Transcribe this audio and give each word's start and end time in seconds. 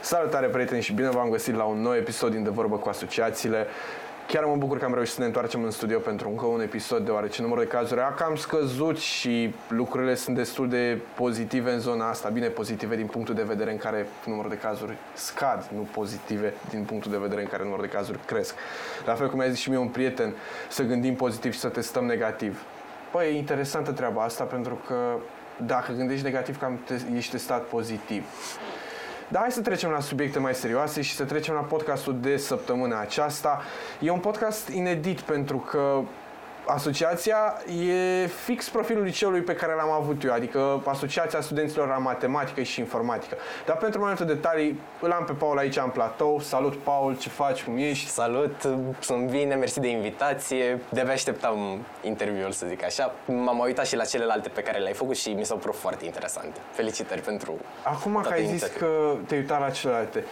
Salutare 0.00 0.46
prieteni 0.46 0.82
și 0.82 0.92
bine 0.92 1.08
v-am 1.08 1.30
găsit 1.30 1.54
la 1.54 1.64
un 1.64 1.80
nou 1.80 1.94
episod 1.94 2.30
din 2.30 2.42
De 2.42 2.48
Vorbă 2.48 2.76
cu 2.76 2.88
Asociațiile. 2.88 3.66
Chiar 4.26 4.44
mă 4.44 4.56
bucur 4.56 4.78
că 4.78 4.84
am 4.84 4.94
reușit 4.94 5.14
să 5.14 5.20
ne 5.20 5.26
întoarcem 5.26 5.62
în 5.62 5.70
studio 5.70 5.98
pentru 5.98 6.28
încă 6.28 6.46
un 6.46 6.60
episod, 6.60 7.04
deoarece 7.04 7.42
numărul 7.42 7.62
de 7.62 7.70
cazuri 7.70 8.00
a 8.00 8.12
cam 8.12 8.36
scăzut 8.36 8.98
și 8.98 9.54
lucrurile 9.68 10.14
sunt 10.14 10.36
destul 10.36 10.68
de 10.68 10.98
pozitive 11.14 11.72
în 11.72 11.78
zona 11.78 12.08
asta. 12.08 12.28
Bine, 12.28 12.46
pozitive 12.46 12.96
din 12.96 13.06
punctul 13.06 13.34
de 13.34 13.42
vedere 13.42 13.70
în 13.70 13.76
care 13.76 14.06
numărul 14.26 14.50
de 14.50 14.56
cazuri 14.56 14.96
scad, 15.14 15.68
nu 15.74 15.88
pozitive 15.92 16.54
din 16.70 16.82
punctul 16.82 17.10
de 17.10 17.18
vedere 17.18 17.40
în 17.40 17.46
care 17.46 17.62
numărul 17.62 17.84
de 17.84 17.96
cazuri 17.96 18.18
cresc. 18.26 18.54
La 19.04 19.14
fel 19.14 19.28
cum 19.28 19.38
mi-a 19.38 19.48
zis 19.48 19.58
și 19.58 19.68
mie 19.68 19.78
un 19.78 19.88
prieten, 19.88 20.34
să 20.68 20.82
gândim 20.82 21.14
pozitiv 21.14 21.52
și 21.52 21.58
să 21.58 21.68
testăm 21.68 22.04
negativ. 22.04 22.62
Păi, 23.12 23.26
e 23.26 23.36
interesantă 23.36 23.92
treaba 23.92 24.22
asta 24.22 24.44
pentru 24.44 24.78
că 24.86 25.16
dacă 25.66 25.92
gândești 25.92 26.24
negativ, 26.24 26.58
cam 26.58 26.80
te, 26.84 26.94
ești 27.16 27.30
testat 27.30 27.62
pozitiv. 27.62 28.24
Dar 29.28 29.40
hai 29.40 29.50
să 29.50 29.60
trecem 29.60 29.90
la 29.90 30.00
subiecte 30.00 30.38
mai 30.38 30.54
serioase 30.54 31.00
și 31.00 31.14
să 31.14 31.24
trecem 31.24 31.54
la 31.54 31.60
podcastul 31.60 32.16
de 32.20 32.36
săptămâna 32.36 33.00
aceasta. 33.00 33.62
E 34.00 34.10
un 34.10 34.18
podcast 34.18 34.68
inedit 34.68 35.20
pentru 35.20 35.58
că 35.58 36.00
asociația 36.66 37.62
e 37.88 38.26
fix 38.26 38.68
profilul 38.68 39.02
liceului 39.02 39.40
pe 39.40 39.54
care 39.54 39.72
l-am 39.72 39.90
avut 39.90 40.24
eu, 40.24 40.32
adică 40.32 40.82
Asociația 40.84 41.40
Studenților 41.40 41.88
la 41.88 41.96
Matematică 41.96 42.62
și 42.62 42.80
Informatică. 42.80 43.36
Dar 43.66 43.76
pentru 43.76 44.00
mai 44.00 44.08
multe 44.08 44.34
detalii, 44.34 44.80
îl 45.00 45.10
am 45.10 45.24
pe 45.24 45.32
Paul 45.32 45.58
aici 45.58 45.76
în 45.76 45.90
platou. 45.90 46.40
Salut, 46.40 46.76
Paul, 46.76 47.18
ce 47.18 47.28
faci, 47.28 47.62
cum 47.62 47.76
ești? 47.76 48.08
Salut, 48.08 48.68
sunt 48.98 49.30
bine, 49.30 49.54
mersi 49.54 49.80
de 49.80 49.88
invitație. 49.88 50.80
De 50.88 51.00
așteptam 51.00 51.86
interviul, 52.02 52.50
să 52.50 52.66
zic 52.66 52.84
așa. 52.84 53.14
M-am 53.26 53.58
uitat 53.58 53.86
și 53.86 53.96
la 53.96 54.04
celelalte 54.04 54.48
pe 54.48 54.62
care 54.62 54.78
le-ai 54.78 54.94
făcut 54.94 55.16
și 55.16 55.28
mi 55.28 55.44
s-au 55.44 55.56
părut 55.56 55.76
foarte 55.76 56.04
interesante. 56.04 56.60
Felicitări 56.72 57.20
pentru 57.20 57.54
Acum 57.82 58.20
că 58.22 58.32
ai 58.32 58.46
zis 58.46 58.62
că 58.62 59.16
te-ai 59.26 59.40
uitat 59.40 59.60
la 59.60 59.70
celelalte, 59.70 60.24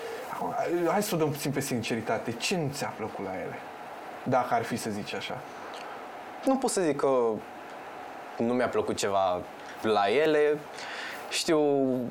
hai 0.91 1.03
să 1.03 1.15
o 1.15 1.19
dăm 1.19 1.31
puțin 1.31 1.51
pe 1.51 1.61
sinceritate. 1.61 2.33
Ce 2.33 2.57
nu 2.57 2.71
ți-a 2.73 2.93
plăcut 2.97 3.25
la 3.25 3.31
ele? 3.31 3.59
Dacă 4.23 4.55
ar 4.55 4.63
fi 4.63 4.77
să 4.77 4.91
zici 4.91 5.15
așa 5.15 5.39
nu 6.45 6.57
pot 6.57 6.71
să 6.71 6.81
zic 6.81 6.97
că 6.97 7.09
nu 8.39 8.53
mi-a 8.53 8.69
plăcut 8.69 8.97
ceva 8.97 9.41
la 9.83 10.11
ele. 10.23 10.59
Știu 11.31 11.61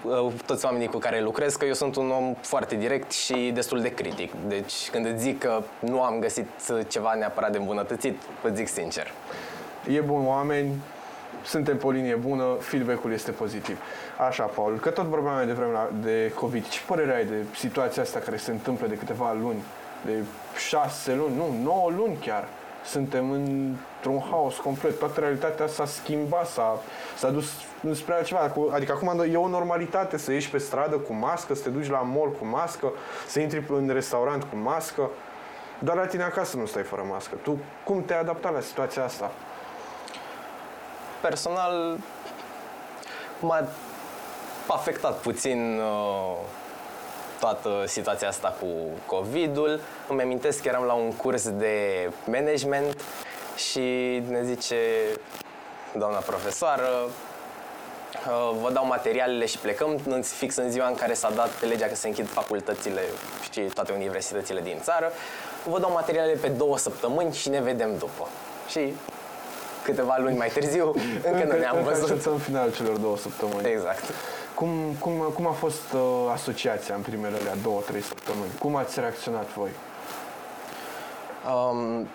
uh, 0.03 0.31
toți 0.45 0.65
oamenii 0.65 0.87
cu 0.87 0.97
care 0.97 1.21
lucrez 1.21 1.55
că 1.55 1.65
eu 1.65 1.73
sunt 1.73 1.95
un 1.95 2.11
om 2.11 2.35
foarte 2.41 2.75
direct 2.75 3.11
și 3.11 3.51
destul 3.53 3.81
de 3.81 3.93
critic. 3.93 4.31
Deci 4.47 4.89
când 4.91 5.05
îți 5.05 5.21
zic 5.21 5.39
că 5.39 5.61
nu 5.79 6.01
am 6.01 6.19
găsit 6.19 6.47
ceva 6.87 7.13
neapărat 7.13 7.51
de 7.51 7.57
îmbunătățit, 7.57 8.21
îți 8.43 8.55
zic 8.55 8.67
sincer. 8.67 9.11
E 9.87 9.99
bun 9.99 10.27
oameni, 10.27 10.81
suntem 11.45 11.77
pe 11.77 11.85
o 11.85 11.91
linie 11.91 12.15
bună, 12.15 12.43
feedback-ul 12.59 13.13
este 13.13 13.31
pozitiv. 13.31 13.79
Așa, 14.27 14.43
Paul, 14.43 14.79
că 14.79 14.89
tot 14.89 15.05
vorbeam 15.05 15.35
mai 15.35 15.45
devreme 15.45 15.89
de 16.01 16.31
COVID. 16.35 16.67
Ce 16.67 16.79
părere 16.85 17.13
ai 17.13 17.25
de 17.25 17.45
situația 17.55 18.01
asta 18.01 18.19
care 18.19 18.37
se 18.37 18.51
întâmplă 18.51 18.87
de 18.87 18.97
câteva 18.97 19.33
luni, 19.41 19.63
de 20.05 20.13
șase 20.67 21.15
luni, 21.15 21.35
nu, 21.35 21.55
nouă 21.63 21.91
luni 21.95 22.17
chiar? 22.21 22.47
Suntem 22.85 23.31
într-un 23.31 24.23
haos 24.29 24.57
complet. 24.57 24.99
Toată 24.99 25.19
realitatea 25.19 25.67
s-a 25.67 25.85
schimbat, 25.85 26.47
s-a, 26.47 26.79
s-a 27.17 27.29
dus 27.29 27.51
spre 27.93 28.13
altceva. 28.13 28.51
Adică 28.71 28.91
acum 28.91 29.23
e 29.31 29.35
o 29.35 29.47
normalitate 29.47 30.17
să 30.17 30.31
ieși 30.31 30.49
pe 30.49 30.57
stradă 30.57 30.95
cu 30.95 31.13
mască, 31.13 31.55
să 31.55 31.61
te 31.61 31.69
duci 31.69 31.89
la 31.89 31.97
mall 31.97 32.31
cu 32.31 32.45
mască, 32.45 32.91
să 33.27 33.39
intri 33.39 33.65
în 33.69 33.89
restaurant 33.89 34.43
cu 34.43 34.55
mască. 34.55 35.09
Doar 35.79 35.97
la 35.97 36.05
tine 36.05 36.23
acasă 36.23 36.57
nu 36.57 36.65
stai 36.65 36.83
fără 36.83 37.05
mască. 37.09 37.35
Tu 37.43 37.57
cum 37.83 38.05
te-ai 38.05 38.19
adaptat 38.19 38.53
la 38.53 38.59
situația 38.59 39.03
asta? 39.03 39.31
Personal, 41.21 41.97
m-a 43.39 43.67
afectat 44.67 45.17
puțin 45.17 45.79
uh, 45.79 46.37
toată 47.39 47.83
situația 47.85 48.27
asta 48.27 48.55
cu 48.59 48.67
COVID-ul. 49.05 49.79
Îmi 50.07 50.21
amintesc 50.21 50.61
că 50.61 50.67
eram 50.67 50.83
la 50.83 50.93
un 50.93 51.11
curs 51.11 51.49
de 51.49 52.09
management 52.25 53.01
și 53.55 53.79
ne 54.29 54.43
zice 54.43 54.75
doamna 55.97 56.17
profesoară, 56.17 56.89
vă 58.61 58.69
dau 58.73 58.85
materialele 58.85 59.45
și 59.45 59.57
plecăm 59.57 60.21
fix 60.21 60.55
în 60.55 60.71
ziua 60.71 60.87
în 60.87 60.95
care 60.95 61.13
s-a 61.13 61.29
dat 61.29 61.63
legea 61.67 61.85
că 61.85 61.95
se 61.95 62.07
închid 62.07 62.27
facultățile 62.27 63.01
și 63.51 63.59
toate 63.59 63.93
universitățile 63.93 64.61
din 64.61 64.77
țară. 64.81 65.11
Vă 65.69 65.79
dau 65.79 65.91
materialele 65.91 66.37
pe 66.41 66.47
două 66.47 66.77
săptămâni 66.77 67.33
și 67.33 67.49
ne 67.49 67.61
vedem 67.61 67.97
după. 67.97 68.27
Și 68.69 68.93
câteva 69.83 70.17
luni 70.19 70.37
mai 70.37 70.47
târziu 70.47 70.93
încă 71.31 71.43
nu 71.53 71.57
ne-am 71.57 71.83
văzut. 71.83 72.25
în 72.25 72.37
final 72.37 72.73
celor 72.73 72.97
două 72.97 73.17
săptămâni. 73.17 73.67
Exact. 73.67 74.03
Cum, 74.63 74.95
cum, 74.99 75.13
cum 75.13 75.47
a 75.47 75.51
fost 75.51 75.93
uh, 75.93 76.01
asociația 76.31 76.95
în 76.95 77.01
primele 77.01 77.35
alea 77.35 77.55
două, 77.63 77.81
trei 77.81 78.01
săptămâni? 78.01 78.51
Cum 78.59 78.75
ați 78.75 78.99
reacționat 78.99 79.47
voi? 79.53 79.69
Um, 81.53 82.07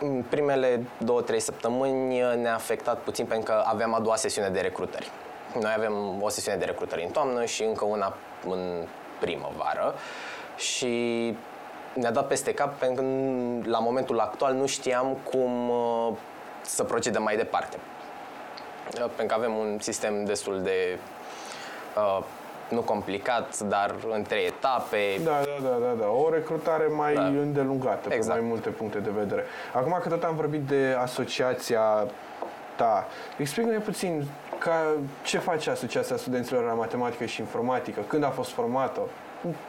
în 0.00 0.24
primele 0.28 0.86
două, 0.98 1.20
trei 1.20 1.40
săptămâni 1.40 2.18
ne-a 2.18 2.54
afectat 2.54 2.98
puțin 2.98 3.26
pentru 3.26 3.52
că 3.52 3.62
aveam 3.64 3.94
a 3.94 4.00
doua 4.00 4.16
sesiune 4.16 4.48
de 4.48 4.60
recrutări. 4.60 5.10
Noi 5.60 5.72
avem 5.76 6.22
o 6.22 6.28
sesiune 6.28 6.58
de 6.58 6.64
recrutări 6.64 7.04
în 7.04 7.10
toamnă 7.10 7.44
și 7.44 7.62
încă 7.62 7.84
una 7.84 8.16
în 8.48 8.86
primăvară 9.20 9.94
și 10.56 11.34
ne-a 11.94 12.10
dat 12.10 12.26
peste 12.26 12.54
cap 12.54 12.78
pentru 12.78 13.02
că 13.02 13.08
la 13.68 13.78
momentul 13.78 14.20
actual 14.20 14.54
nu 14.54 14.66
știam 14.66 15.16
cum 15.30 15.68
uh, 15.68 16.12
să 16.60 16.84
procedăm 16.84 17.22
mai 17.22 17.36
departe. 17.36 17.76
Uh, 18.94 19.10
pentru 19.16 19.36
că 19.36 19.44
avem 19.44 19.54
un 19.54 19.78
sistem 19.80 20.24
destul 20.24 20.62
de 20.62 20.98
uh, 21.96 22.24
nu 22.68 22.80
complicat, 22.80 23.58
dar 23.58 23.94
în 24.12 24.22
trei 24.22 24.44
etape. 24.46 25.20
Da, 25.24 25.30
da, 25.30 25.68
da, 25.68 25.76
da, 25.86 25.92
da. 26.00 26.08
O 26.08 26.30
recrutare 26.30 26.86
mai 26.86 27.14
da. 27.14 27.24
îndelungată, 27.24 28.08
exact. 28.12 28.34
pe 28.34 28.40
mai 28.40 28.48
multe 28.48 28.68
puncte 28.68 28.98
de 28.98 29.10
vedere. 29.10 29.44
Acum 29.72 29.98
că 30.02 30.08
tot 30.08 30.22
am 30.22 30.34
vorbit 30.34 30.60
de 30.60 30.96
asociația 31.00 32.06
ta, 32.76 33.06
explică-ne 33.38 33.78
puțin 33.78 34.26
ca, 34.58 34.94
ce 35.22 35.38
face 35.38 35.70
Asociația 35.70 36.16
Studenților 36.16 36.64
la 36.64 36.72
Matematică 36.72 37.24
și 37.24 37.40
Informatică, 37.40 38.00
când 38.06 38.24
a 38.24 38.30
fost 38.30 38.50
formată, 38.50 39.00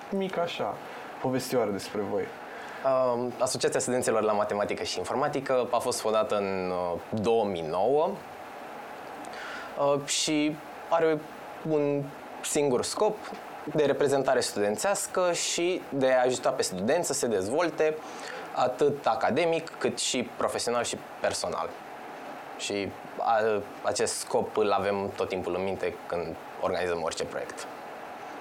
mic 0.09 0.37
așa, 0.37 0.75
povestioară 1.21 1.69
despre 1.69 2.01
voi. 2.11 2.23
Uh, 2.85 3.27
Asociația 3.39 3.79
Studenților 3.79 4.21
la 4.21 4.31
Matematică 4.31 4.83
și 4.83 4.97
Informatică 4.97 5.67
a 5.71 5.77
fost 5.77 5.99
fondată 5.99 6.35
în 6.37 6.71
uh, 6.71 7.21
2009 7.21 8.05
uh, 8.05 8.11
și 10.05 10.55
are 10.89 11.19
un 11.69 12.03
singur 12.43 12.83
scop 12.83 13.17
de 13.75 13.85
reprezentare 13.85 14.39
studențească 14.39 15.31
și 15.33 15.81
de 15.89 16.11
a 16.11 16.23
ajuta 16.23 16.49
pe 16.49 16.61
studenți 16.61 17.07
să 17.07 17.13
se 17.13 17.27
dezvolte 17.27 17.95
atât 18.51 19.05
academic 19.05 19.71
cât 19.77 19.99
și 19.99 20.29
profesional 20.37 20.83
și 20.83 20.97
personal. 21.19 21.69
Și 22.57 22.91
a, 23.19 23.61
acest 23.81 24.13
scop 24.13 24.57
îl 24.57 24.71
avem 24.71 25.11
tot 25.15 25.27
timpul 25.27 25.55
în 25.55 25.63
minte 25.63 25.93
când 26.07 26.35
organizăm 26.61 27.01
orice 27.03 27.23
proiect. 27.23 27.67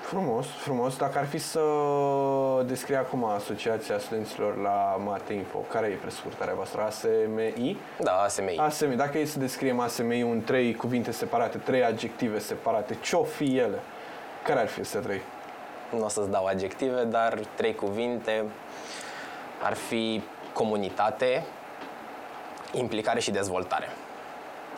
Frumos, 0.06 0.46
frumos. 0.46 0.96
Dacă 0.96 1.18
ar 1.18 1.26
fi 1.26 1.38
să 1.38 1.60
descrie 2.66 2.96
acum 2.96 3.24
Asociația 3.24 3.98
Studenților 3.98 4.56
la 4.56 5.00
Mateinfo, 5.04 5.58
care 5.58 5.86
e 5.86 5.94
prescurtarea 5.94 6.54
voastră? 6.54 6.82
ASMI? 6.82 7.76
Da, 8.00 8.12
ASMI. 8.12 8.56
ASMI. 8.56 8.96
Dacă 8.96 9.18
e 9.18 9.24
să 9.24 9.38
descriem 9.38 9.80
ASMI 9.80 10.20
în 10.20 10.42
trei 10.44 10.74
cuvinte 10.74 11.10
separate, 11.10 11.58
trei 11.58 11.84
adjective 11.84 12.38
separate, 12.38 12.96
ce-o 13.02 13.24
fi 13.24 13.58
ele? 13.58 13.78
Care 14.44 14.60
ar 14.60 14.66
fi 14.66 14.80
aceste 14.80 14.98
trei? 14.98 15.20
Nu 15.90 16.04
o 16.04 16.08
să-ți 16.08 16.30
dau 16.30 16.44
adjective, 16.44 17.04
dar 17.04 17.38
trei 17.54 17.74
cuvinte 17.74 18.44
ar 19.62 19.74
fi 19.74 20.22
comunitate, 20.52 21.44
implicare 22.72 23.20
și 23.20 23.30
dezvoltare. 23.30 23.88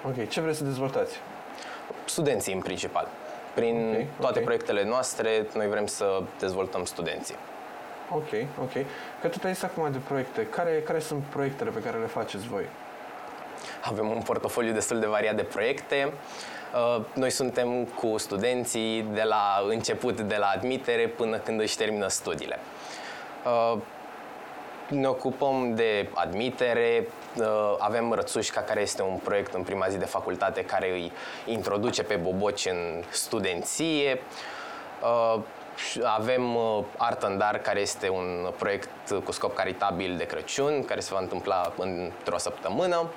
Ok, 0.07 0.29
ce 0.29 0.41
vreți 0.41 0.59
să 0.59 0.65
dezvoltați? 0.65 1.17
Studenții 2.05 2.53
în 2.53 2.61
principal. 2.61 3.09
Prin 3.59 3.89
okay, 3.91 4.07
toate 4.17 4.31
okay. 4.33 4.43
proiectele 4.43 4.85
noastre, 4.85 5.47
noi 5.55 5.69
vrem 5.69 5.87
să 5.87 6.23
dezvoltăm 6.39 6.85
studenții. 6.85 7.35
Ok, 8.15 8.29
ok. 8.61 8.73
Că 9.21 9.29
tu 9.29 9.39
ai 9.45 9.53
zis 9.53 9.63
acum 9.63 9.93
de 9.93 9.99
proiecte. 9.99 10.47
Care, 10.47 10.83
care 10.85 10.99
sunt 10.99 11.23
proiectele 11.23 11.71
pe 11.71 11.81
care 11.81 11.99
le 11.99 12.07
faceți 12.07 12.47
voi? 12.47 12.65
Avem 13.83 14.09
un 14.09 14.23
portofoliu 14.23 14.73
destul 14.73 15.01
de 15.01 15.07
variat 15.07 15.37
de 15.37 15.43
proiecte. 15.43 16.13
Uh, 16.75 17.05
noi 17.13 17.31
suntem 17.31 17.85
cu 17.85 18.17
studenții 18.17 19.03
de 19.03 19.23
la 19.23 19.65
început, 19.69 20.21
de 20.21 20.37
la 20.37 20.47
admitere 20.55 21.07
până 21.07 21.37
când 21.37 21.61
își 21.61 21.77
termină 21.77 22.09
studiile. 22.09 22.59
Uh, 23.45 23.79
ne 24.89 25.07
ocupăm 25.07 25.75
de 25.75 26.09
admitere, 26.15 27.07
uh, 27.07 27.13
avem 27.79 28.13
Rățușca, 28.13 28.61
care 28.61 28.81
este 28.81 29.03
un 29.03 29.17
proiect 29.17 29.55
în 29.55 29.63
prima 29.63 29.89
zi 29.89 29.99
de 29.99 30.05
facultate 30.05 30.65
care 30.65 30.91
îi 30.91 31.13
introduce 31.47 32.03
pe 32.03 32.15
boboci 32.15 32.67
în 32.67 33.03
studenție. 33.11 34.21
Avem 36.17 36.57
Art 36.97 37.23
and 37.23 37.39
Dar, 37.39 37.59
care 37.59 37.81
este 37.81 38.09
un 38.09 38.53
proiect 38.59 38.91
cu 39.25 39.33
scop 39.33 39.55
caritabil 39.55 40.17
de 40.17 40.25
Crăciun, 40.25 40.85
care 40.85 41.01
se 41.01 41.11
va 41.13 41.21
întâmpla 41.21 41.73
într-o 41.77 42.39
săptămână. 42.39 43.11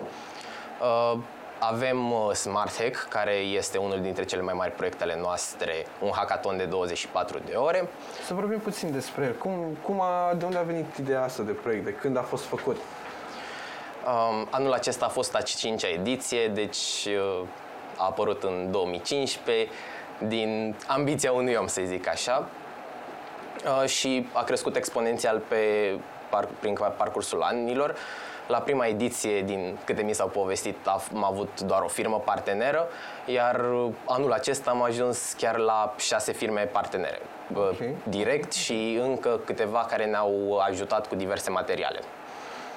Avem 1.63 2.11
uh, 2.11 2.31
Smart 2.33 2.77
Hack, 2.77 3.07
care 3.09 3.33
este 3.33 3.77
unul 3.77 4.01
dintre 4.01 4.23
cele 4.23 4.41
mai 4.41 4.53
mari 4.53 4.71
proiecte 4.71 5.03
ale 5.03 5.17
noastre, 5.21 5.85
un 5.99 6.09
hackathon 6.13 6.57
de 6.57 6.65
24 6.65 7.39
de 7.45 7.55
ore. 7.55 7.89
Să 8.25 8.33
vorbim 8.33 8.59
puțin 8.59 8.91
despre 8.91 9.25
el. 9.25 9.33
Cum, 9.33 9.77
cum 9.83 10.01
a, 10.01 10.33
de 10.33 10.45
unde 10.45 10.57
a 10.57 10.61
venit 10.61 10.97
ideea 10.97 11.23
asta 11.23 11.43
de 11.43 11.51
proiect? 11.51 11.83
De 11.83 11.93
când 11.93 12.17
a 12.17 12.21
fost 12.21 12.43
făcut? 12.43 12.77
Um, 14.05 14.47
anul 14.49 14.73
acesta 14.73 15.05
a 15.05 15.09
fost 15.09 15.35
a 15.35 15.41
cincea 15.41 15.87
ediție, 15.87 16.47
deci 16.47 17.05
uh, 17.05 17.47
a 17.97 18.05
apărut 18.05 18.43
în 18.43 18.67
2015 18.71 19.67
din 20.27 20.75
ambiția 20.87 21.31
unui 21.31 21.55
om, 21.55 21.67
să 21.67 21.81
zic 21.85 22.07
așa, 22.07 22.47
uh, 23.65 23.89
și 23.89 24.27
a 24.33 24.43
crescut 24.43 24.75
exponențial 24.75 25.41
pe 25.47 25.55
par, 26.29 26.47
prin 26.59 26.77
parcursul 26.97 27.41
anilor. 27.41 27.95
La 28.47 28.57
prima 28.57 28.85
ediție, 28.85 29.41
din 29.41 29.77
câte 29.85 30.01
mi 30.01 30.13
s-au 30.13 30.27
povestit, 30.27 30.87
am 30.87 31.23
avut 31.23 31.61
doar 31.61 31.81
o 31.81 31.87
firmă 31.87 32.19
parteneră, 32.19 32.87
iar 33.25 33.65
anul 34.05 34.31
acesta 34.31 34.69
am 34.71 34.81
ajuns 34.81 35.33
chiar 35.37 35.57
la 35.57 35.95
șase 35.97 36.31
firme 36.31 36.61
partenere, 36.61 37.19
okay. 37.53 37.95
direct 38.03 38.51
și 38.51 38.99
încă 39.01 39.39
câteva 39.45 39.85
care 39.89 40.05
ne-au 40.05 40.57
ajutat 40.57 41.07
cu 41.07 41.15
diverse 41.15 41.49
materiale. 41.49 41.99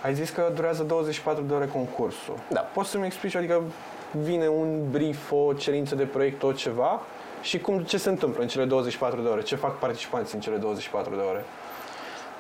Ai 0.05 0.15
zis 0.15 0.31
că 0.31 0.51
durează 0.55 0.83
24 0.83 1.43
de 1.43 1.55
ore 1.55 1.67
concursul. 1.67 2.39
Da. 2.49 2.61
Poți 2.61 2.91
să-mi 2.91 3.07
explici, 3.07 3.35
adică 3.35 3.63
vine 4.11 4.49
un 4.49 4.91
brief, 4.91 5.33
o 5.33 5.53
cerință 5.53 5.95
de 5.95 6.05
proiect, 6.05 6.39
tot 6.39 6.57
ceva 6.57 7.01
și 7.43 7.59
cum, 7.59 7.83
ce 7.83 7.97
se 7.97 8.09
întâmplă 8.09 8.43
în 8.43 8.49
cele 8.49 8.65
24 8.65 9.21
de 9.21 9.29
ore? 9.29 9.43
Ce 9.43 9.57
fac 9.57 9.79
participanții 9.79 10.35
în 10.35 10.41
cele 10.41 10.57
24 10.57 11.15
de 11.15 11.21
ore? 11.21 11.45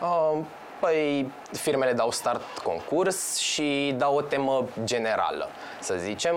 Uh, 0.01 0.39
Păi 0.81 1.31
firmele 1.53 1.93
dau 1.93 2.11
start 2.11 2.59
concurs 2.63 3.37
și 3.37 3.95
dau 3.99 4.17
o 4.17 4.21
temă 4.21 4.65
generală, 4.85 5.49
să 5.81 5.95
zicem. 5.99 6.37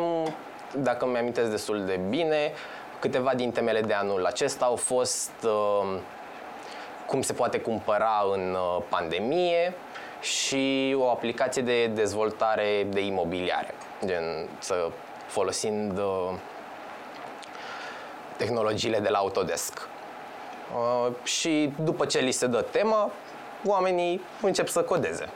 Dacă 0.75 1.05
mi 1.05 1.17
amintesc 1.17 1.49
destul 1.49 1.85
de 1.85 1.99
bine, 2.09 2.51
câteva 2.99 3.33
din 3.35 3.51
temele 3.51 3.81
de 3.81 3.93
anul 3.93 4.25
acesta 4.25 4.65
au 4.65 4.75
fost 4.75 5.31
uh, 5.43 5.99
cum 7.05 7.21
se 7.21 7.33
poate 7.33 7.59
cumpăra 7.59 8.23
în 8.33 8.51
uh, 8.51 8.83
pandemie 8.89 9.73
și 10.21 10.95
o 10.99 11.09
aplicație 11.09 11.61
de 11.61 11.87
dezvoltare 11.87 12.87
de 12.89 13.05
imobiliare, 13.05 13.73
gen 14.05 14.47
să 14.59 14.89
folosind 15.27 15.97
uh, 15.97 16.33
tehnologiile 18.37 18.99
de 18.99 19.09
la 19.09 19.17
Autodesk. 19.17 19.87
Uh, 20.73 21.13
și 21.23 21.73
după 21.83 22.05
ce 22.05 22.19
li 22.19 22.31
se 22.31 22.47
dă 22.47 22.61
tema, 22.61 23.11
oamenii 23.65 24.21
încep 24.41 24.67
să 24.67 24.81
codeze. 24.81 25.29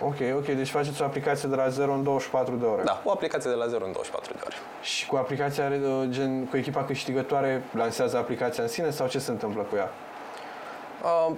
Ok, 0.00 0.16
ok, 0.36 0.44
deci 0.44 0.68
faceți 0.68 1.02
o 1.02 1.04
aplicație 1.04 1.48
de 1.48 1.54
la 1.54 1.68
0 1.68 1.92
în 1.92 2.02
24 2.02 2.54
de 2.54 2.64
ore. 2.64 2.82
Da, 2.82 3.00
o 3.04 3.10
aplicație 3.10 3.50
de 3.50 3.56
la 3.56 3.66
0 3.66 3.84
în 3.84 3.92
24 3.92 4.32
de 4.32 4.40
ore. 4.44 4.54
Și 4.82 5.06
cu 5.06 5.16
aplicația, 5.16 5.64
uh, 5.64 6.08
gen, 6.08 6.46
cu 6.46 6.56
echipa 6.56 6.84
câștigătoare, 6.84 7.62
lansează 7.74 8.16
aplicația 8.16 8.62
în 8.62 8.68
sine 8.68 8.90
sau 8.90 9.06
ce 9.08 9.18
se 9.18 9.30
întâmplă 9.30 9.62
cu 9.62 9.76
ea? 9.76 9.90
Uh, 11.02 11.36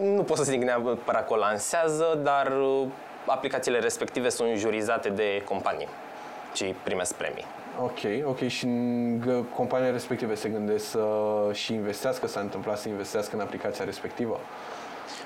nu 0.00 0.22
pot 0.22 0.36
să 0.36 0.42
zic 0.42 0.62
neapărat 0.62 1.26
că 1.26 1.32
o 1.32 1.36
lansează, 1.36 2.20
dar 2.22 2.46
uh, 2.46 2.86
aplicațiile 3.26 3.78
respective 3.78 4.28
sunt 4.28 4.56
jurizate 4.56 5.08
de 5.08 5.42
companii 5.44 5.88
și 6.54 6.74
primesc 6.82 7.14
premii. 7.14 7.44
Ok, 7.80 8.28
ok. 8.28 8.46
Și 8.46 8.68
companiile 9.54 9.92
respective 9.92 10.34
se 10.34 10.48
gândesc 10.48 10.90
să 10.90 11.06
și 11.52 11.72
investească, 11.72 12.26
s-a 12.26 12.40
întâmplat 12.40 12.78
să 12.78 12.88
investească 12.88 13.34
în 13.34 13.40
aplicația 13.40 13.84
respectivă? 13.84 14.40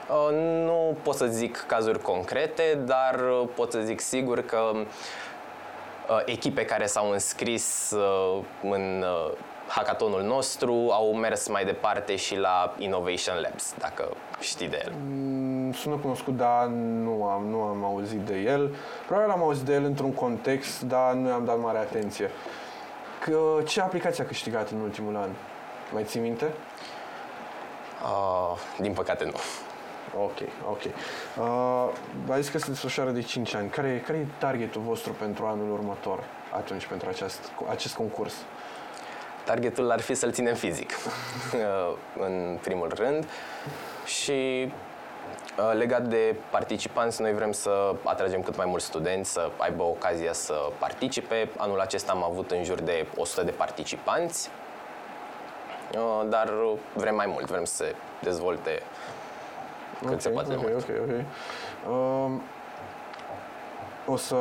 Uh, 0.09 0.37
nu 0.65 0.97
pot 1.03 1.15
să 1.15 1.27
zic 1.27 1.65
cazuri 1.67 2.03
concrete, 2.03 2.79
dar 2.85 3.21
uh, 3.41 3.49
pot 3.55 3.73
să 3.73 3.81
zic 3.81 4.01
sigur 4.01 4.41
că 4.41 4.73
uh, 4.75 6.23
echipe 6.25 6.65
care 6.65 6.87
s-au 6.87 7.11
înscris 7.11 7.95
în 8.63 9.05
hackathonul 9.71 10.23
nostru 10.23 10.73
au 10.91 11.15
mers 11.15 11.49
mai 11.49 11.65
departe 11.65 12.17
și 12.17 12.37
la 12.37 12.75
Innovation 12.79 13.41
Labs, 13.41 13.75
dacă 13.79 14.09
știi 14.41 14.69
de 14.69 14.83
el. 14.85 14.93
Mm, 15.07 15.73
sună 15.73 15.97
cunoscut, 15.97 16.37
dar 16.37 16.67
nu 16.67 17.25
am, 17.25 17.47
nu 17.47 17.61
am 17.61 17.85
auzit 17.85 18.19
de 18.19 18.37
el. 18.37 18.75
Probabil 19.07 19.31
am 19.31 19.43
auzit 19.43 19.65
de 19.65 19.75
el 19.75 19.85
într-un 19.85 20.13
context, 20.13 20.81
dar 20.81 21.13
nu 21.13 21.33
am 21.33 21.45
dat 21.45 21.61
mare 21.61 21.79
atenție. 21.79 22.31
Că, 23.21 23.41
ce 23.67 23.81
aplicație 23.81 24.25
a 24.25 24.27
câștigat 24.27 24.71
în 24.71 24.81
ultimul 24.81 25.17
an? 25.17 25.29
Mai 25.93 26.05
ții 26.05 26.21
minte? 26.21 26.53
Uh, 28.03 28.59
din 28.81 28.93
păcate 28.93 29.25
nu. 29.25 29.33
Ok, 30.23 30.39
ok. 30.71 30.83
Uh, 31.39 32.33
a 32.33 32.41
zis 32.41 32.49
că 32.49 32.59
se 32.59 32.69
desfășoară 32.69 33.11
de 33.11 33.23
5 33.23 33.55
ani. 33.55 33.69
Care, 33.69 34.03
care 34.07 34.19
e 34.19 34.27
targetul 34.39 34.83
vostru 34.83 35.13
pentru 35.13 35.45
anul 35.45 35.73
următor, 35.73 36.25
atunci, 36.51 36.87
pentru 36.87 37.09
acest, 37.09 37.53
acest 37.69 37.95
concurs? 37.95 38.35
Targetul 39.51 39.91
ar 39.91 40.01
fi 40.01 40.15
să-l 40.15 40.33
ținem 40.33 40.55
fizic, 40.55 40.91
uh, 41.55 41.97
în 42.19 42.59
primul 42.61 42.93
rând. 42.95 43.29
Și 44.05 44.73
uh, 45.59 45.73
legat 45.77 46.09
de 46.09 46.37
participanți, 46.51 47.21
noi 47.21 47.35
vrem 47.35 47.53
să 47.53 47.95
atragem 48.05 48.43
cât 48.43 48.57
mai 48.57 48.67
mulți 48.67 48.85
studenți 48.85 49.33
să 49.33 49.51
aibă 49.57 49.83
ocazia 49.83 50.33
să 50.33 50.55
participe. 50.79 51.51
Anul 51.57 51.81
acesta 51.81 52.13
am 52.13 52.23
avut 52.23 52.51
în 52.51 52.65
jur 52.65 52.81
de 52.81 53.07
100 53.17 53.43
de 53.43 53.51
participanți, 53.51 54.51
uh, 55.95 56.29
dar 56.29 56.53
vrem 56.93 57.15
mai 57.15 57.27
mult, 57.27 57.47
vrem 57.47 57.65
să 57.65 57.75
se 57.75 57.95
dezvolte 58.21 58.83
cât 59.99 60.07
okay, 60.07 60.21
se 60.21 60.29
poate 60.29 60.55
okay, 60.55 60.71
mult. 60.71 60.89
Ok, 60.89 60.97
ok, 61.03 61.25
um, 61.93 62.43
o 64.07 64.17
să, 64.17 64.37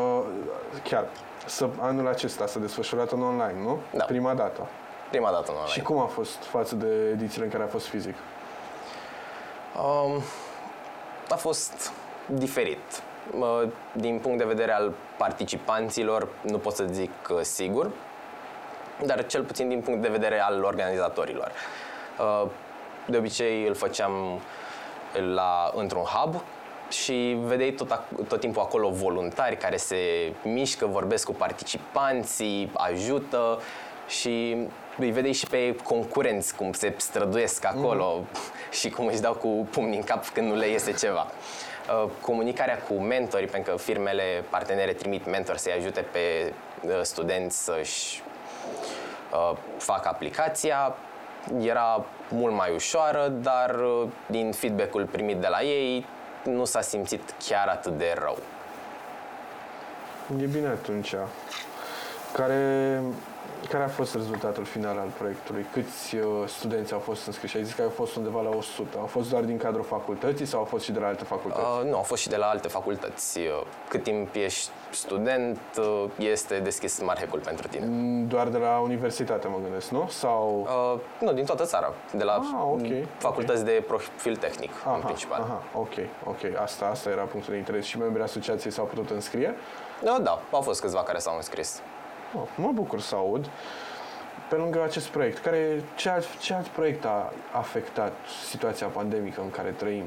chiar, 0.83 1.07
să, 1.45 1.69
anul 1.79 2.07
acesta 2.07 2.47
s-a 2.47 2.59
desfășurat 2.59 3.11
în 3.11 3.21
online, 3.21 3.61
nu? 3.61 3.79
Da. 3.91 4.03
Prima 4.03 4.33
dată. 4.33 4.67
Prima 5.09 5.31
dată 5.31 5.51
în 5.51 5.57
online. 5.57 5.71
Și 5.71 5.81
cum 5.81 5.99
a 5.99 6.05
fost 6.05 6.43
față 6.43 6.75
de 6.75 7.09
edițiile 7.11 7.45
în 7.45 7.51
care 7.51 7.63
a 7.63 7.67
fost 7.67 7.87
fizic? 7.87 8.15
Um, 9.77 10.21
a 11.29 11.35
fost 11.35 11.91
diferit. 12.25 13.01
Din 13.91 14.19
punct 14.19 14.37
de 14.37 14.43
vedere 14.43 14.71
al 14.71 14.93
participanților, 15.17 16.27
nu 16.41 16.57
pot 16.57 16.73
să 16.73 16.85
zic 16.91 17.11
sigur, 17.41 17.91
dar 19.05 19.25
cel 19.25 19.43
puțin 19.43 19.67
din 19.67 19.81
punct 19.81 20.01
de 20.01 20.07
vedere 20.07 20.39
al 20.39 20.63
organizatorilor. 20.63 21.51
Uh, 22.19 22.49
de 23.05 23.17
obicei 23.17 23.67
îl 23.67 23.73
făceam 23.73 24.39
la, 25.33 25.71
într-un 25.75 26.03
hub 26.03 26.41
și 26.89 27.37
vedeai 27.41 27.71
tot, 27.71 28.01
tot 28.27 28.39
timpul 28.39 28.61
acolo 28.61 28.89
voluntari 28.89 29.57
care 29.57 29.77
se 29.77 30.33
mișcă, 30.43 30.85
vorbesc 30.85 31.25
cu 31.25 31.33
participanții, 31.33 32.71
ajută 32.73 33.59
și 34.07 34.57
îi 34.99 35.11
vedeai 35.11 35.33
și 35.33 35.47
pe 35.47 35.75
concurenți 35.83 36.55
cum 36.55 36.73
se 36.73 36.93
străduiesc 36.97 37.65
acolo 37.65 38.15
mm. 38.17 38.27
și 38.71 38.89
cum 38.89 39.05
își 39.05 39.19
dau 39.19 39.33
cu 39.33 39.67
pumni 39.71 39.95
în 39.95 40.03
cap 40.03 40.27
când 40.27 40.47
nu 40.47 40.55
le 40.55 40.67
iese 40.67 40.91
ceva. 40.91 41.27
Uh, 42.03 42.09
comunicarea 42.21 42.77
cu 42.77 42.93
mentori, 42.93 43.47
pentru 43.47 43.71
că 43.71 43.77
firmele 43.77 44.43
partenere 44.49 44.93
trimit 44.93 45.25
mentori 45.25 45.59
să-i 45.59 45.73
ajute 45.73 46.05
pe 46.11 46.53
uh, 46.81 46.99
studenți 47.01 47.63
să-și 47.63 48.23
uh, 49.33 49.57
facă 49.77 50.07
aplicația, 50.07 50.95
era 51.61 52.05
mult 52.29 52.53
mai 52.53 52.73
ușoară, 52.73 53.27
dar 53.27 53.79
din 54.25 54.51
feedback-ul 54.51 55.05
primit 55.05 55.37
de 55.37 55.47
la 55.47 55.61
ei 55.61 56.05
nu 56.43 56.65
s-a 56.65 56.81
simțit 56.81 57.33
chiar 57.47 57.67
atât 57.67 57.97
de 57.97 58.15
rău. 58.19 58.37
E 60.41 60.45
bine 60.45 60.67
atunci. 60.67 61.15
Care 62.33 63.01
care 63.69 63.83
a 63.83 63.87
fost 63.87 64.13
rezultatul 64.13 64.65
final 64.65 64.97
al 64.97 65.11
proiectului? 65.17 65.65
Câți 65.73 66.15
uh, 66.15 66.23
studenți 66.47 66.93
au 66.93 66.99
fost 66.99 67.25
înscriși? 67.25 67.57
Ai 67.57 67.63
zis 67.63 67.73
că 67.73 67.81
au 67.81 67.89
fost 67.89 68.15
undeva 68.15 68.41
la 68.41 68.49
100. 68.49 68.97
Au 68.99 69.05
fost 69.05 69.29
doar 69.29 69.43
din 69.43 69.57
cadrul 69.57 69.83
facultății 69.83 70.45
sau 70.45 70.59
au 70.59 70.65
fost 70.65 70.83
și 70.83 70.91
de 70.91 70.99
la 70.99 71.07
alte 71.07 71.23
facultăți? 71.23 71.61
Uh, 71.61 71.89
nu, 71.89 71.95
au 71.95 72.01
fost 72.01 72.21
și 72.21 72.29
de 72.29 72.35
la 72.35 72.45
alte 72.45 72.67
facultăți. 72.67 73.39
Uh, 73.39 73.45
cât 73.87 74.03
timp 74.03 74.35
ești 74.35 74.69
student, 74.91 75.59
uh, 75.77 76.05
este 76.17 76.59
deschis 76.59 77.01
Marhecul 77.01 77.39
pentru 77.39 77.67
tine. 77.67 77.85
Mm, 77.85 78.27
doar 78.27 78.47
de 78.47 78.57
la 78.57 78.77
universitate, 78.77 79.47
mă 79.47 79.57
gândesc, 79.63 79.89
nu? 79.89 80.07
Sau... 80.09 80.67
Uh, 80.93 80.99
nu, 81.27 81.33
din 81.33 81.45
toată 81.45 81.63
țara. 81.63 81.93
De 82.13 82.23
la 82.23 82.33
ah, 82.33 82.63
okay, 82.71 83.07
facultăți 83.17 83.61
okay. 83.61 83.73
de 83.73 83.83
profil 83.87 84.35
tehnic, 84.35 84.71
aha, 84.83 84.95
în 84.95 85.01
principal. 85.01 85.41
Aha, 85.41 85.63
ok, 85.73 85.93
ok. 86.25 86.61
Asta, 86.61 86.85
asta 86.85 87.09
era 87.09 87.21
punctul 87.21 87.53
de 87.53 87.57
interes. 87.57 87.85
Și 87.85 87.97
membrii 87.97 88.23
asociației 88.23 88.71
s-au 88.71 88.85
putut 88.85 89.09
înscrie? 89.09 89.55
Da, 90.03 90.17
da, 90.21 90.41
au 90.51 90.61
fost 90.61 90.81
câțiva 90.81 91.03
care 91.03 91.17
s-au 91.17 91.35
înscris. 91.35 91.81
Oh, 92.35 92.47
mă 92.55 92.71
bucur 92.71 92.99
să 93.01 93.15
aud. 93.15 93.49
Pe 94.49 94.55
lângă 94.55 94.83
acest 94.83 95.07
proiect, 95.07 95.37
care, 95.37 95.83
ce, 95.95 96.09
alt, 96.09 96.37
ce 96.39 96.53
alt 96.53 96.67
proiect 96.67 97.05
a 97.05 97.33
afectat 97.51 98.13
situația 98.49 98.87
pandemică 98.87 99.41
în 99.41 99.49
care 99.49 99.69
trăim? 99.69 100.05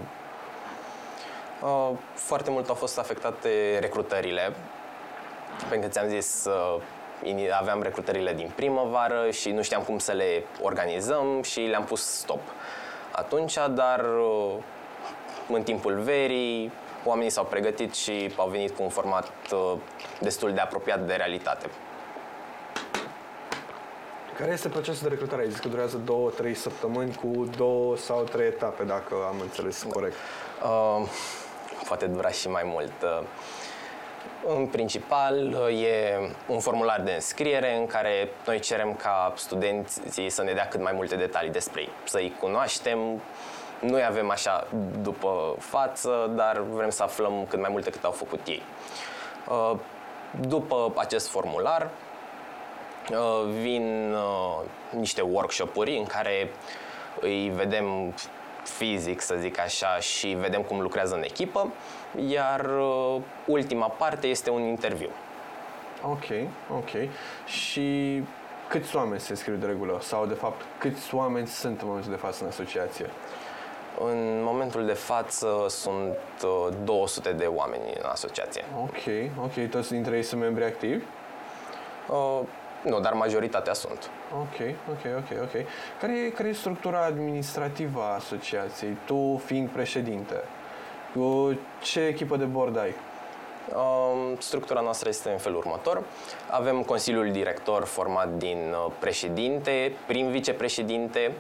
Uh, 1.63 1.91
foarte 2.15 2.51
mult 2.51 2.69
au 2.69 2.75
fost 2.75 2.99
afectate 2.99 3.79
recrutările. 3.81 4.55
Pentru 5.69 5.89
că 5.89 5.93
ți-am 5.95 6.09
zis, 6.09 6.45
uh, 6.45 6.83
aveam 7.61 7.83
recrutările 7.83 8.33
din 8.35 8.53
primăvară 8.55 9.31
și 9.31 9.51
nu 9.51 9.63
știam 9.63 9.83
cum 9.83 9.99
să 9.99 10.13
le 10.13 10.45
organizăm 10.61 11.43
și 11.43 11.61
le-am 11.61 11.85
pus 11.85 12.03
stop 12.03 12.41
atunci, 13.13 13.55
dar 13.71 14.01
uh, 14.01 14.55
în 15.49 15.63
timpul 15.63 16.01
verii 16.01 16.73
oamenii 17.05 17.31
s-au 17.31 17.45
pregătit 17.45 17.95
și 17.95 18.33
au 18.37 18.49
venit 18.49 18.77
cu 18.77 18.83
un 18.83 18.89
format 18.89 19.33
uh, 19.53 19.73
destul 20.21 20.53
de 20.53 20.61
apropiat 20.61 21.07
de 21.07 21.15
realitate. 21.15 21.67
Care 24.39 24.53
este 24.53 24.69
procesul 24.69 25.03
de 25.03 25.09
recrutare? 25.09 25.43
Ai 25.43 25.51
zis 25.51 25.59
că 25.59 25.69
durează 25.69 25.97
două, 25.97 26.31
trei 26.31 26.55
săptămâni 26.55 27.15
cu 27.15 27.49
două 27.57 27.97
sau 27.97 28.23
trei 28.23 28.47
etape, 28.47 28.85
dacă 28.85 29.15
am 29.29 29.41
înțeles 29.41 29.87
corect. 29.93 30.15
Uh, 30.63 31.09
poate 31.87 32.07
dura 32.07 32.29
și 32.29 32.49
mai 32.49 32.63
mult. 32.65 32.93
Uh, 33.03 33.27
în 34.57 34.67
principal, 34.67 35.57
uh, 35.69 35.83
e 35.83 36.19
un 36.47 36.61
formular 36.61 37.01
de 37.01 37.11
înscriere 37.11 37.77
în 37.77 37.87
care 37.87 38.29
noi 38.47 38.59
cerem 38.59 38.95
ca 38.95 39.33
studenții 39.37 40.31
să 40.31 40.43
ne 40.43 40.53
dea 40.53 40.69
cât 40.69 40.83
mai 40.83 40.93
multe 40.95 41.17
detalii 41.17 41.51
despre 41.51 41.81
ei, 41.81 41.91
să-i 42.05 42.37
cunoaștem. 42.41 42.99
Noi 43.81 44.05
avem 44.05 44.31
așa 44.31 44.67
după 45.03 45.57
față, 45.59 46.33
dar 46.35 46.61
vrem 46.71 46.91
să 46.91 47.03
aflăm 47.03 47.47
cât 47.49 47.61
mai 47.61 47.71
multe 47.71 47.91
cât 47.91 48.05
au 48.05 48.13
făcut 48.13 48.47
ei. 48.47 48.63
Uh, 49.49 49.79
după 50.41 50.93
acest 50.97 51.29
formular, 51.29 51.83
Uh, 51.83 52.12
vin 53.61 54.15
uh, 54.15 54.61
niște 54.91 55.21
workshop-uri 55.21 55.97
în 55.97 56.05
care 56.05 56.51
îi 57.21 57.53
vedem 57.55 58.15
fizic, 58.65 59.21
să 59.21 59.35
zic 59.39 59.59
așa, 59.59 59.99
și 59.99 60.27
vedem 60.27 60.63
cum 60.63 60.81
lucrează 60.81 61.15
în 61.15 61.23
echipă, 61.23 61.73
iar 62.27 62.71
uh, 62.79 63.21
ultima 63.47 63.87
parte 63.87 64.27
este 64.27 64.51
un 64.51 64.63
interviu. 64.63 65.09
Ok, 66.03 66.25
ok. 66.77 66.91
Și 67.47 68.23
câți 68.69 68.97
oameni 68.97 69.21
se 69.21 69.31
înscriu 69.31 69.55
de 69.55 69.67
regulă? 69.67 69.99
Sau, 70.01 70.27
de 70.27 70.35
fapt, 70.35 70.61
câți 70.79 71.15
oameni 71.15 71.47
sunt 71.47 71.81
în 71.81 71.87
momentul 71.87 72.11
de 72.11 72.19
față 72.19 72.43
în 72.43 72.49
asociație? 72.49 73.07
În 74.01 74.43
momentul 74.43 74.87
de 74.87 74.93
față 74.93 75.67
sunt 75.69 76.17
200 76.85 77.33
de 77.33 77.45
oameni 77.45 77.83
în 78.03 78.09
asociație. 78.11 78.65
Ok, 78.81 79.33
ok. 79.43 79.71
Toți 79.71 79.93
dintre 79.93 80.17
ei 80.17 80.23
sunt 80.23 80.41
membri 80.41 80.65
activi? 80.65 81.05
Uh, 82.09 82.41
nu, 82.83 83.01
dar 83.01 83.13
majoritatea 83.13 83.73
sunt. 83.73 84.11
Ok, 84.33 84.69
ok, 84.91 85.17
ok, 85.17 85.43
ok. 85.43 85.65
Care 86.01 86.19
e, 86.19 86.31
care 86.31 86.49
e 86.49 86.53
structura 86.53 87.05
administrativă 87.05 88.01
a 88.01 88.15
asociației, 88.15 88.97
tu 89.07 89.43
fiind 89.45 89.69
președinte? 89.69 90.35
Cu 91.15 91.59
ce 91.83 92.01
echipă 92.01 92.37
de 92.37 92.45
bord 92.45 92.79
ai? 92.79 92.95
Um, 93.75 94.37
structura 94.39 94.81
noastră 94.81 95.09
este 95.09 95.31
în 95.31 95.39
felul 95.39 95.59
următor. 95.59 96.03
Avem 96.51 96.83
Consiliul 96.83 97.31
Director 97.31 97.85
format 97.85 98.29
din 98.29 98.59
uh, 98.87 98.93
președinte, 98.99 99.93
prim 100.07 100.31
vicepreședinte, 100.31 101.33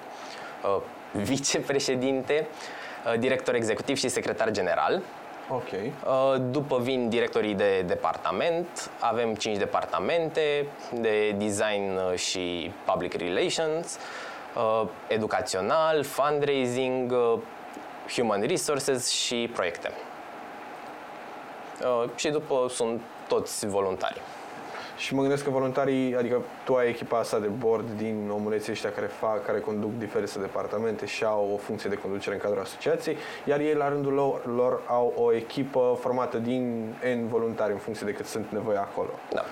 uh, 0.65 0.83
vicepreședinte, 1.31 2.47
uh, 3.07 3.19
director 3.19 3.55
executiv 3.55 3.97
și 3.97 4.09
secretar 4.09 4.51
general. 4.51 5.03
Ok. 5.49 5.71
Uh, 5.73 6.43
după 6.51 6.79
vin 6.79 7.09
directorii 7.09 7.55
de 7.55 7.83
departament, 7.87 8.91
avem 9.01 9.35
5 9.35 9.57
departamente 9.57 10.67
de 10.93 11.31
design 11.39 11.97
uh, 11.97 12.19
și 12.19 12.73
public 12.85 13.13
relations, 13.15 13.99
uh, 14.57 14.89
educațional, 15.09 16.05
fundraising, 16.05 17.15
human 18.15 18.43
resources 18.43 19.11
și 19.11 19.51
proiecte. 19.53 19.91
Și 22.15 22.29
după 22.29 22.67
sunt 22.69 23.01
toți 23.29 23.67
voluntari. 23.67 24.21
Și 25.03 25.15
mă 25.15 25.21
gândesc 25.21 25.45
că 25.45 25.51
voluntarii, 25.51 26.17
adică 26.17 26.43
tu 26.65 26.75
ai 26.75 26.89
echipa 26.89 27.19
asta 27.19 27.39
de 27.39 27.47
board 27.47 27.91
din 27.97 28.31
omuleții 28.33 28.73
ăștia 28.73 28.91
care 28.91 29.07
fac, 29.07 29.45
care 29.45 29.61
conduc 29.61 29.99
diverse 29.99 30.41
departamente 30.41 31.07
și 31.07 31.25
au 31.25 31.51
o 31.55 31.57
funcție 31.57 31.91
de 31.91 31.97
conducere 31.97 32.35
în 32.35 32.41
cadrul 32.41 32.61
asociației, 32.61 33.17
iar 33.45 33.61
ei 33.61 33.75
la 33.75 33.89
rândul 33.89 34.13
lor, 34.13 34.47
lor 34.55 34.81
au 34.87 35.13
o 35.17 35.35
echipă 35.35 35.99
formată 36.01 36.39
din 36.39 36.95
N 37.17 37.29
voluntari 37.29 37.73
în 37.73 37.79
funcție 37.79 38.07
de 38.07 38.13
cât 38.13 38.27
sunt 38.27 38.47
nevoie 38.51 38.77
acolo. 38.77 39.11
Da. 39.33 39.45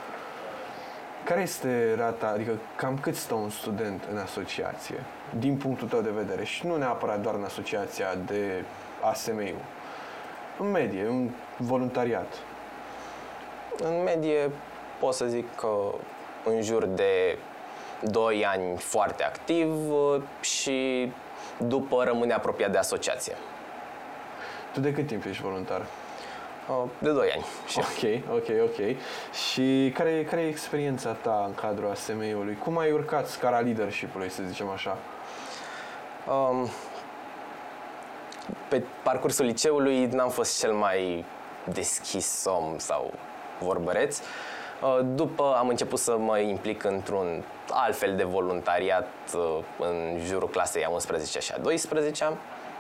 Care 1.25 1.41
este 1.41 1.95
rata, 1.97 2.27
adică 2.27 2.59
cam 2.77 2.99
cât 2.99 3.15
stă 3.15 3.35
un 3.35 3.51
student 3.51 4.05
în 4.11 4.19
asociație, 4.19 5.05
din 5.39 5.57
punctul 5.57 5.89
tău 5.89 6.01
de 6.01 6.13
vedere, 6.17 6.45
și 6.45 6.67
nu 6.67 6.77
neapărat 6.77 7.21
doar 7.21 7.35
în 7.35 7.45
asociația 7.45 8.07
de 8.27 8.65
ASMI-ul, 9.01 9.65
în 10.59 10.71
medie, 10.71 11.07
în 11.07 11.31
voluntariat? 11.57 12.35
În 13.83 14.03
medie 14.05 14.51
pot 15.01 15.15
să 15.15 15.25
zic 15.25 15.55
că 15.55 15.95
în 16.45 16.63
jur 16.63 16.85
de 16.85 17.39
2 18.01 18.47
ani 18.47 18.77
foarte 18.77 19.25
activ 19.25 19.91
uh, 19.91 20.23
și 20.41 21.13
după 21.59 22.05
rămâne 22.05 22.33
apropiat 22.33 22.71
de 22.71 22.79
asociație. 22.79 23.37
Tu 24.73 24.81
de 24.81 24.93
cât 24.93 25.07
timp 25.07 25.25
ești 25.25 25.43
voluntar? 25.43 25.87
Uh, 26.69 26.91
de 26.99 27.11
2 27.11 27.31
ani. 27.35 27.45
Ok, 27.77 28.35
ok, 28.37 28.49
ok. 28.63 28.97
Și 29.51 29.93
care, 29.95 30.25
care 30.25 30.41
e 30.41 30.49
experiența 30.49 31.13
ta 31.13 31.45
în 31.47 31.55
cadrul 31.55 31.91
ASMI-ului? 31.91 32.57
Cum 32.57 32.79
ai 32.79 32.93
urcat 32.93 33.27
scara 33.27 33.61
leadership-ului, 33.61 34.31
să 34.31 34.43
zicem 34.49 34.69
așa? 34.69 34.99
Um, 36.29 36.69
pe 38.69 38.83
parcursul 39.03 39.45
liceului 39.45 40.07
n-am 40.07 40.29
fost 40.29 40.59
cel 40.59 40.73
mai 40.73 41.25
deschis 41.65 42.45
om 42.45 42.79
sau 42.79 43.13
vorbăreț. 43.61 44.19
Uh, 44.19 44.25
Uh, 44.25 44.50
după 45.05 45.55
am 45.59 45.69
început 45.69 45.99
să 45.99 46.17
mă 46.19 46.39
implic 46.39 46.85
într-un 46.85 47.45
alt 47.71 47.97
fel 47.97 48.17
de 48.17 48.25
voluntariat 48.25 49.09
uh, 49.35 49.59
în 49.79 50.19
jurul 50.25 50.49
clasei 50.49 50.85
a 50.85 50.91
11 50.91 51.39
și 51.39 51.53
a 51.53 51.59
12 51.59 52.33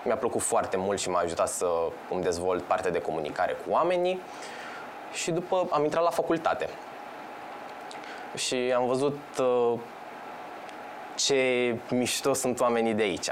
Mi-a 0.04 0.16
plăcut 0.16 0.40
foarte 0.40 0.76
mult 0.76 1.00
și 1.00 1.11
m-a 1.11 1.19
ajutat 1.19 1.49
să 1.49 1.66
îmi 2.11 2.23
dezvolt 2.23 2.62
partea 2.62 2.90
de 2.90 3.00
comunicare 3.00 3.52
cu 3.52 3.73
oamenii 3.73 4.21
și 5.12 5.30
după 5.30 5.69
am 5.71 5.85
intrat 5.85 6.02
la 6.02 6.11
facultate. 6.11 6.69
Și 8.35 8.73
am 8.76 8.87
văzut 8.87 9.19
uh, 9.40 9.78
ce 11.14 11.76
mișto 11.90 12.33
sunt 12.33 12.61
oamenii 12.61 12.95
de 12.95 13.02
aici 13.02 13.30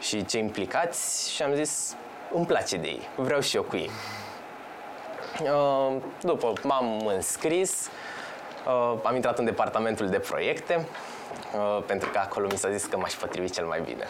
și 0.00 0.24
ce 0.24 0.38
implicați 0.38 1.32
și 1.32 1.42
am 1.42 1.54
zis 1.54 1.96
îmi 2.32 2.46
place 2.46 2.76
de 2.76 2.86
ei, 2.86 3.08
vreau 3.16 3.40
și 3.40 3.56
eu 3.56 3.62
cu 3.62 3.76
ei. 3.76 3.90
Uh, 5.40 5.96
după 6.20 6.52
m-am 6.62 7.06
înscris, 7.06 7.88
uh, 8.66 8.98
am 9.02 9.14
intrat 9.14 9.38
în 9.38 9.44
departamentul 9.44 10.08
de 10.08 10.18
proiecte, 10.18 10.86
uh, 11.54 11.82
pentru 11.86 12.10
că 12.10 12.18
acolo 12.18 12.46
mi 12.50 12.56
s-a 12.56 12.70
zis 12.70 12.84
că 12.84 12.96
m-aș 12.96 13.14
potrivi 13.14 13.50
cel 13.50 13.66
mai 13.66 13.80
bine. 13.80 14.06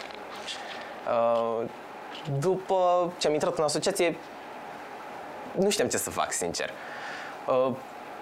După 2.39 3.11
ce 3.17 3.27
am 3.27 3.33
intrat 3.33 3.57
în 3.57 3.63
asociație, 3.63 4.17
nu 5.57 5.69
știam 5.69 5.87
ce 5.87 5.97
să 5.97 6.09
fac, 6.09 6.31
sincer. 6.31 6.69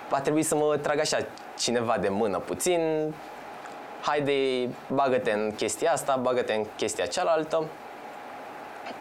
A 0.10 0.22
trebuit 0.22 0.46
să 0.46 0.55
mă 0.55 0.77
trag 0.77 1.00
așa 1.00 1.17
cineva 1.58 1.98
de 1.98 2.10
mână 2.10 2.39
puțin, 2.39 3.13
haide, 4.01 4.70
bagă-te 4.88 5.31
în 5.31 5.53
chestia 5.55 5.91
asta, 5.91 6.15
bagă-te 6.15 6.53
în 6.53 6.65
chestia 6.75 7.05
cealaltă. 7.05 7.65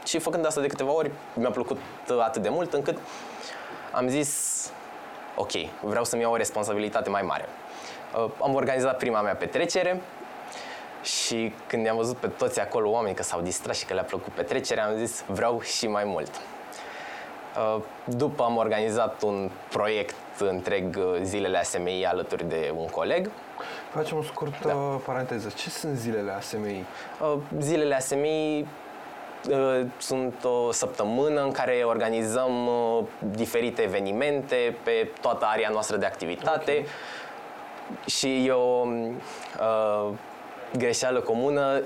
Și 0.04 0.18
făcând 0.18 0.46
asta 0.46 0.60
de 0.60 0.66
câteva 0.66 0.92
ori, 0.92 1.10
mi-a 1.34 1.50
plăcut 1.50 1.78
atât 2.20 2.42
de 2.42 2.48
mult 2.48 2.72
încât 2.72 2.98
am 3.90 4.08
zis, 4.08 4.70
ok, 5.36 5.50
vreau 5.80 6.04
să-mi 6.04 6.22
iau 6.22 6.32
o 6.32 6.36
responsabilitate 6.36 7.10
mai 7.10 7.22
mare. 7.22 7.44
Uh, 8.14 8.30
am 8.42 8.54
organizat 8.54 8.96
prima 8.96 9.20
mea 9.20 9.34
petrecere 9.34 10.00
și 11.02 11.52
când 11.66 11.84
i-am 11.84 11.96
văzut 11.96 12.16
pe 12.16 12.26
toți 12.26 12.60
acolo 12.60 12.90
oameni 12.90 13.14
că 13.14 13.22
s-au 13.22 13.40
distrat 13.40 13.76
și 13.76 13.84
că 13.84 13.94
le-a 13.94 14.02
plăcut 14.02 14.32
petrecerea, 14.32 14.86
am 14.86 14.96
zis, 14.96 15.24
vreau 15.26 15.60
și 15.60 15.86
mai 15.86 16.04
mult. 16.04 16.30
Uh, 17.56 17.82
după 18.04 18.42
am 18.42 18.56
organizat 18.56 19.22
un 19.22 19.50
proiect 19.70 20.14
întreg 20.38 20.96
uh, 20.96 21.18
zilele 21.22 21.58
ASMI 21.58 22.06
alături 22.06 22.48
de 22.48 22.72
un 22.76 22.86
coleg. 22.86 23.30
Facem 23.92 24.16
o 24.16 24.22
scurtă 24.22 24.68
da. 24.68 24.74
paranteză. 25.04 25.48
Ce 25.56 25.70
sunt 25.70 25.96
zilele 25.96 26.30
ASMI? 26.30 26.84
Zilele 27.58 27.94
ASMI 27.94 28.66
Uh, 28.66 28.66
sunt 29.98 30.44
o 30.44 30.72
săptămână 30.72 31.42
în 31.42 31.52
care 31.52 31.82
organizăm 31.84 32.66
uh, 32.66 33.04
diferite 33.18 33.82
evenimente 33.82 34.76
pe 34.82 35.10
toată 35.20 35.46
area 35.48 35.68
noastră 35.72 35.96
de 35.96 36.06
activitate 36.06 36.70
okay. 36.70 36.86
și 38.06 38.46
e 38.46 38.52
o 38.52 38.86
uh, 38.86 40.08
greșeală 40.76 41.20
comună. 41.20 41.82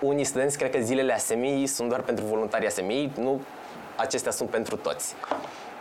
Unii 0.00 0.24
studenți 0.24 0.58
cred 0.58 0.70
că 0.70 0.78
zilele 0.80 1.12
ASMI 1.12 1.66
sunt 1.66 1.88
doar 1.88 2.00
pentru 2.00 2.24
voluntarii 2.24 2.66
ASMI, 2.66 3.12
nu, 3.18 3.40
acestea 3.96 4.30
sunt 4.30 4.50
pentru 4.50 4.76
toți. 4.76 5.14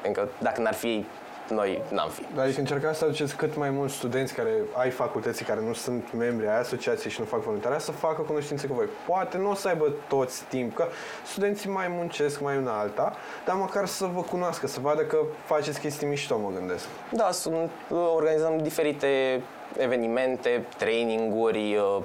Pentru 0.01 0.21
că 0.23 0.29
dacă 0.37 0.61
n-ar 0.61 0.73
fi 0.73 1.05
noi 1.49 1.81
n-am 1.89 2.09
fi. 2.09 2.25
Dar 2.35 2.43
adică 2.43 2.59
încercați 2.59 2.97
să 2.97 3.05
aduceți 3.05 3.35
cât 3.35 3.55
mai 3.55 3.69
mulți 3.69 3.95
studenți 3.95 4.33
care 4.33 4.51
ai 4.73 4.89
facultății, 4.89 5.45
care 5.45 5.61
nu 5.61 5.73
sunt 5.73 6.13
membri 6.13 6.47
ai 6.47 6.59
asociației 6.59 7.11
și 7.11 7.19
nu 7.19 7.25
fac 7.25 7.41
voluntariat, 7.41 7.81
să 7.81 7.91
facă 7.91 8.21
cunoștințe 8.21 8.67
cu 8.67 8.73
voi. 8.73 8.85
Poate 9.07 9.37
nu 9.37 9.49
o 9.49 9.53
să 9.53 9.67
aibă 9.67 9.93
toți 10.07 10.43
timp, 10.43 10.75
că 10.75 10.87
studenții 11.25 11.69
mai 11.69 11.87
muncesc 11.89 12.41
mai 12.41 12.57
una 12.57 12.79
alta, 12.79 13.15
dar 13.45 13.55
măcar 13.55 13.85
să 13.85 14.05
vă 14.05 14.21
cunoască, 14.21 14.67
să 14.67 14.79
vadă 14.79 15.01
că 15.01 15.17
faceți 15.45 15.79
chestii 15.79 16.07
mișto, 16.07 16.37
mă 16.37 16.49
gândesc. 16.57 16.85
Da, 17.11 17.31
sunt, 17.31 17.71
organizăm 17.89 18.57
diferite 18.57 19.41
evenimente, 19.77 20.65
traininguri, 20.77 21.75
uh, 21.75 22.03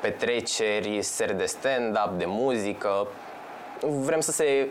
petreceri, 0.00 1.02
seri 1.02 1.36
de 1.36 1.44
stand-up, 1.44 2.18
de 2.18 2.24
muzică. 2.26 3.06
Vrem 3.80 4.20
să 4.20 4.32
se 4.32 4.68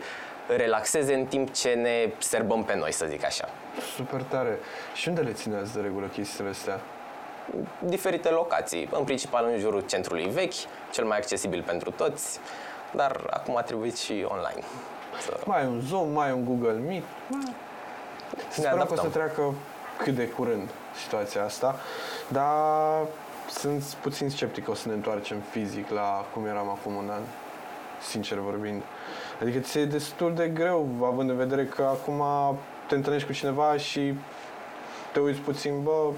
relaxeze 0.56 1.14
în 1.14 1.24
timp 1.24 1.52
ce 1.52 1.68
ne 1.68 2.12
serbăm 2.18 2.64
pe 2.64 2.76
noi, 2.76 2.92
să 2.92 3.06
zic 3.08 3.24
așa. 3.24 3.48
Super 3.96 4.22
tare. 4.22 4.58
Și 4.94 5.08
unde 5.08 5.20
le 5.20 5.32
țineți 5.32 5.74
de 5.74 5.80
regulă 5.80 6.06
chestiile 6.06 6.50
astea? 6.50 6.80
Diferite 7.78 8.28
locații, 8.28 8.88
în 8.92 9.04
principal 9.04 9.48
în 9.52 9.58
jurul 9.58 9.80
centrului 9.80 10.24
vechi, 10.24 10.52
cel 10.92 11.04
mai 11.04 11.16
accesibil 11.16 11.62
pentru 11.62 11.90
toți, 11.90 12.38
dar 12.90 13.26
acum 13.30 13.56
a 13.56 13.62
trebuit 13.62 13.98
și 13.98 14.26
online. 14.28 14.62
Să... 15.20 15.40
Mai 15.44 15.66
un 15.66 15.80
Zoom, 15.80 16.12
mai 16.12 16.32
un 16.32 16.44
Google 16.44 16.72
Meet. 16.86 17.02
Să 18.48 18.60
sperăm 18.60 18.76
că 18.76 18.92
o 18.92 18.94
să 18.94 19.00
adaptăm. 19.00 19.10
treacă 19.10 19.54
cât 19.98 20.14
de 20.14 20.28
curând 20.28 20.68
situația 21.02 21.44
asta, 21.44 21.76
dar 22.28 23.06
sunt 23.50 23.82
puțin 23.82 24.30
sceptic 24.30 24.64
că 24.64 24.70
o 24.70 24.74
să 24.74 24.88
ne 24.88 24.94
întoarcem 24.94 25.38
fizic 25.50 25.90
la 25.90 26.24
cum 26.34 26.46
eram 26.46 26.68
acum 26.68 26.94
un 26.94 27.08
an, 27.10 27.22
sincer 28.08 28.38
vorbind. 28.38 28.82
Adică 29.40 29.58
ți 29.58 29.78
e 29.78 29.84
destul 29.84 30.34
de 30.34 30.48
greu, 30.48 30.88
având 31.02 31.30
în 31.30 31.36
vedere 31.36 31.64
că 31.64 31.82
acum 31.82 32.22
te 32.92 32.98
întâlnești 32.98 33.28
cu 33.28 33.34
cineva 33.34 33.76
și 33.76 34.14
te 35.12 35.20
uiți 35.20 35.40
puțin, 35.40 35.82
bă, 35.82 36.10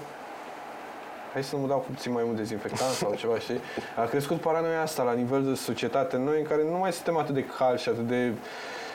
hai 1.33 1.43
să 1.43 1.55
nu 1.55 1.67
dau 1.67 1.77
cu 1.77 1.91
puțin 1.91 2.11
mai 2.11 2.23
mult 2.25 2.37
dezinfectant 2.37 2.91
sau 2.91 3.15
ceva, 3.21 3.39
știi? 3.39 3.59
A 3.95 4.03
crescut 4.03 4.39
paranoia 4.39 4.81
asta 4.81 5.03
la 5.03 5.13
nivel 5.13 5.43
de 5.43 5.53
societate 5.53 6.15
în 6.15 6.23
noi, 6.23 6.39
în 6.39 6.45
care 6.45 6.63
nu 6.63 6.77
mai 6.77 6.93
suntem 6.93 7.17
atât 7.17 7.33
de 7.33 7.45
calmi 7.57 7.79
și 7.79 7.89
atât 7.89 8.07
de 8.07 8.33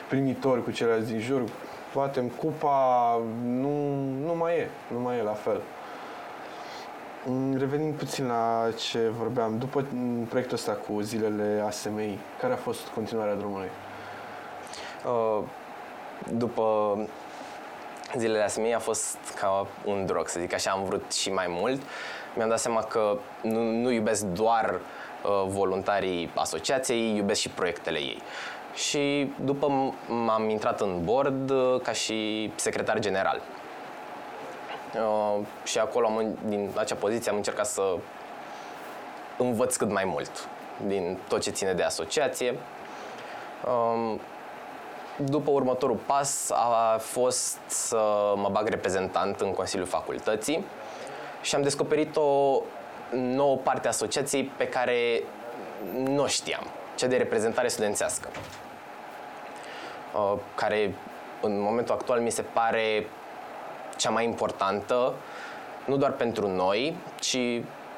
primitori 0.09 0.63
cu 0.63 0.71
ceilalți 0.71 1.11
din 1.11 1.19
jur. 1.19 1.43
Batem 1.93 2.27
cupa, 2.27 3.21
nu, 3.43 3.95
nu 4.25 4.35
mai 4.35 4.57
e, 4.57 4.69
nu 4.93 4.99
mai 4.99 5.17
e 5.17 5.21
la 5.21 5.33
fel. 5.33 5.61
Mm, 7.25 7.57
Revenind 7.57 7.93
puțin 7.93 8.27
la 8.27 8.69
ce 8.77 8.99
vorbeam, 9.17 9.57
după 9.57 9.85
mm, 9.89 10.23
proiectul 10.23 10.55
ăsta 10.55 10.71
cu 10.71 11.01
zilele 11.01 11.63
ASMI, 11.65 12.19
care 12.39 12.53
a 12.53 12.57
fost 12.57 12.87
continuarea 12.87 13.35
drumului? 13.35 13.69
Uh, 15.05 15.43
După 16.29 16.97
zilele 18.17 18.43
asemenea 18.43 18.75
a 18.75 18.79
fost 18.79 19.17
ca 19.39 19.67
un 19.85 20.05
drog, 20.05 20.27
să 20.27 20.39
zic 20.39 20.53
așa, 20.53 20.71
am 20.71 20.83
vrut 20.83 21.13
și 21.13 21.31
mai 21.31 21.45
mult. 21.49 21.81
Mi-am 22.35 22.49
dat 22.49 22.59
seama 22.59 22.81
că 22.83 23.17
nu, 23.41 23.61
nu 23.63 23.91
iubesc 23.91 24.23
doar 24.25 24.79
uh, 25.23 25.43
voluntarii 25.47 26.31
asociației, 26.35 27.15
iubesc 27.15 27.39
și 27.39 27.49
proiectele 27.49 27.97
ei. 27.99 28.21
Și 28.73 29.31
după 29.43 29.67
m- 29.67 30.07
m-am 30.07 30.49
intrat 30.49 30.81
în 30.81 31.03
board 31.03 31.49
uh, 31.49 31.79
ca 31.83 31.91
și 31.91 32.51
secretar 32.55 32.99
general. 32.99 33.41
Uh, 34.95 35.45
și 35.63 35.79
acolo, 35.79 36.05
am, 36.07 36.17
în- 36.17 36.35
din 36.45 36.69
acea 36.75 36.95
poziție, 36.95 37.31
am 37.31 37.37
încercat 37.37 37.65
să 37.65 37.95
învăț 39.37 39.75
cât 39.75 39.91
mai 39.91 40.03
mult 40.05 40.31
din 40.87 41.17
tot 41.27 41.41
ce 41.41 41.49
ține 41.49 41.73
de 41.73 41.83
asociație. 41.83 42.55
Um, 43.65 44.19
după 45.25 45.51
următorul 45.51 45.99
pas 46.05 46.49
a 46.49 46.97
fost 46.99 47.57
să 47.67 48.33
mă 48.35 48.49
bag 48.51 48.67
reprezentant 48.67 49.39
în 49.39 49.53
Consiliul 49.53 49.87
Facultății 49.87 50.65
și 51.41 51.55
am 51.55 51.61
descoperit 51.61 52.15
o 52.15 52.61
nouă 53.11 53.57
parte 53.57 53.87
a 53.87 53.89
asociației 53.89 54.43
pe 54.43 54.67
care 54.67 55.23
nu 56.03 56.21
o 56.21 56.27
știam, 56.27 56.63
cea 56.95 57.07
de 57.07 57.17
reprezentare 57.17 57.67
studențească, 57.67 58.29
uh, 60.13 60.33
care 60.55 60.95
în 61.41 61.61
momentul 61.61 61.93
actual 61.93 62.19
mi 62.19 62.29
se 62.29 62.41
pare 62.41 63.07
cea 63.97 64.09
mai 64.09 64.25
importantă, 64.25 65.13
nu 65.85 65.97
doar 65.97 66.11
pentru 66.11 66.47
noi, 66.47 66.95
ci 67.19 67.37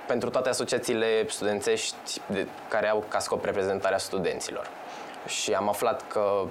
pentru 0.08 0.30
toate 0.30 0.50
asociațiile 0.50 1.27
studențești 1.27 2.22
de, 2.25 2.48
care 2.68 2.89
au 2.89 3.03
ca 3.08 3.20
scop 3.20 3.46
reprezentarea 3.46 3.98
studenților. 3.98 4.68
Și 5.27 5.53
am 5.53 5.70
aflat 5.70 6.03
că 6.08 6.44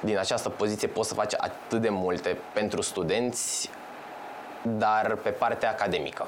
din 0.00 0.18
această 0.18 0.48
poziție 0.48 0.88
poți 0.88 1.08
să 1.08 1.14
faci 1.14 1.32
atât 1.36 1.80
de 1.80 1.88
multe 1.88 2.36
pentru 2.52 2.80
studenți, 2.80 3.70
dar 4.62 5.18
pe 5.22 5.30
partea 5.30 5.70
academică. 5.70 6.26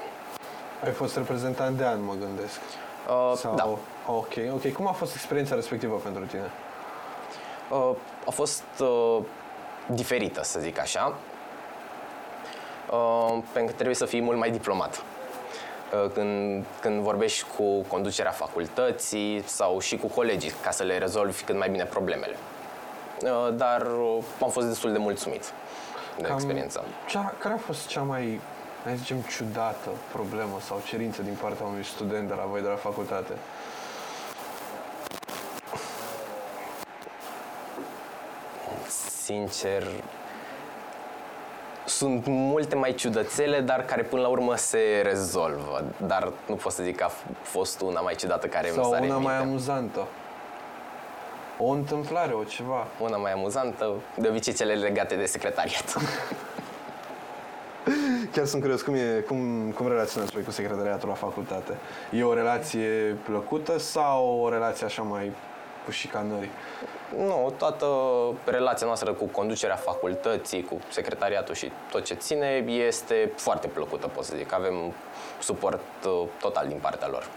Ai 0.83 0.91
fost 0.91 1.15
reprezentant 1.15 1.77
de 1.77 1.85
an, 1.85 2.03
mă 2.03 2.13
gândesc. 2.19 2.59
Uh, 3.07 3.33
Sau... 3.35 3.55
Da. 3.55 3.77
Ok, 4.13 4.33
ok. 4.53 4.71
Cum 4.71 4.87
a 4.87 4.91
fost 4.91 5.13
experiența 5.15 5.55
respectivă 5.55 5.95
pentru 5.95 6.25
tine? 6.25 6.49
Uh, 7.69 7.95
a 8.25 8.31
fost 8.31 8.63
uh, 8.79 9.17
diferită, 9.85 10.43
să 10.43 10.59
zic 10.59 10.79
așa, 10.79 11.17
uh, 12.89 13.37
pentru 13.53 13.71
că 13.71 13.71
trebuie 13.71 13.95
să 13.95 14.05
fii 14.05 14.21
mult 14.21 14.37
mai 14.37 14.51
diplomat. 14.51 15.01
Uh, 16.03 16.09
Când, 16.13 16.65
când 16.81 17.01
vorbești 17.01 17.45
cu 17.57 17.81
conducerea 17.81 18.31
facultății 18.31 19.43
sau 19.45 19.79
și 19.79 19.97
cu 19.97 20.07
colegii 20.07 20.51
ca 20.63 20.71
să 20.71 20.83
le 20.83 20.97
rezolvi 20.97 21.43
cât 21.43 21.57
mai 21.57 21.69
bine 21.69 21.83
problemele. 21.83 22.35
Uh, 23.23 23.53
Dar 23.55 23.81
uh, 23.81 24.23
am 24.41 24.49
fost 24.49 24.67
destul 24.67 24.91
de 24.91 24.97
mulțumit 24.97 25.53
de 26.17 26.23
Cam 26.23 26.35
experiență. 26.35 26.83
Cea, 27.07 27.33
care 27.37 27.53
a 27.53 27.57
fost 27.57 27.87
cea 27.87 28.01
mai, 28.01 28.39
hai 28.83 28.93
să 28.93 28.97
zicem, 28.99 29.17
ciudată 29.21 29.89
problemă 30.11 30.57
sau 30.65 30.81
cerință 30.85 31.21
din 31.21 31.37
partea 31.41 31.65
unui 31.65 31.83
student 31.83 32.27
de 32.27 32.33
la 32.33 32.43
voi, 32.49 32.61
de 32.61 32.67
la 32.67 32.75
facultate? 32.75 33.33
Sincer, 39.23 39.83
sunt 41.85 42.23
multe 42.27 42.75
mai 42.75 42.93
ciudățele, 42.93 43.59
dar 43.61 43.85
care 43.85 44.01
până 44.03 44.21
la 44.21 44.27
urmă 44.27 44.55
se 44.55 45.01
rezolvă. 45.03 45.83
Dar 46.05 46.31
nu 46.47 46.55
pot 46.55 46.71
să 46.71 46.83
zic 46.83 46.95
că 46.97 47.03
a 47.03 47.09
f- 47.09 47.35
fost 47.41 47.81
una 47.81 47.99
mai 48.01 48.15
ciudată 48.15 48.47
care 48.47 48.67
Sau 48.69 48.83
îmi 48.83 48.93
sare 48.93 49.05
una 49.05 49.15
în 49.15 49.21
mai 49.21 49.33
minte. 49.33 49.47
amuzantă? 49.49 50.07
O 51.61 51.69
întâmplare, 51.69 52.33
o 52.33 52.43
ceva. 52.43 52.87
Una 52.99 53.17
mai 53.17 53.31
amuzantă, 53.31 53.93
de 54.15 54.27
obicei 54.27 54.53
cele 54.53 54.73
legate 54.73 55.15
de 55.15 55.25
secretariat. 55.25 55.95
Chiar 58.33 58.45
sunt 58.45 58.61
curios, 58.61 58.81
cum, 58.81 58.93
e, 58.93 59.23
cum, 59.27 59.71
cum 59.71 59.87
relaționați 59.87 60.31
voi 60.31 60.43
cu 60.43 60.51
secretariatul 60.51 61.09
la 61.09 61.15
facultate? 61.15 61.77
E 62.11 62.23
o 62.23 62.33
relație 62.33 63.17
plăcută 63.23 63.77
sau 63.77 64.39
o 64.41 64.49
relație 64.49 64.85
așa 64.85 65.01
mai 65.01 65.31
cu 65.85 65.91
șicanări? 65.91 66.49
nu, 67.17 67.53
toată 67.57 67.85
relația 68.45 68.85
noastră 68.85 69.13
cu 69.13 69.25
conducerea 69.25 69.75
facultății, 69.75 70.63
cu 70.63 70.79
secretariatul 70.89 71.55
și 71.55 71.71
tot 71.91 72.03
ce 72.03 72.13
ține 72.13 72.47
este 72.67 73.31
foarte 73.35 73.67
plăcută, 73.67 74.07
pot 74.07 74.23
să 74.23 74.35
zic. 74.37 74.53
Avem 74.53 74.93
suport 75.39 75.81
uh, 76.05 76.27
total 76.39 76.67
din 76.67 76.77
partea 76.81 77.07
lor. 77.07 77.27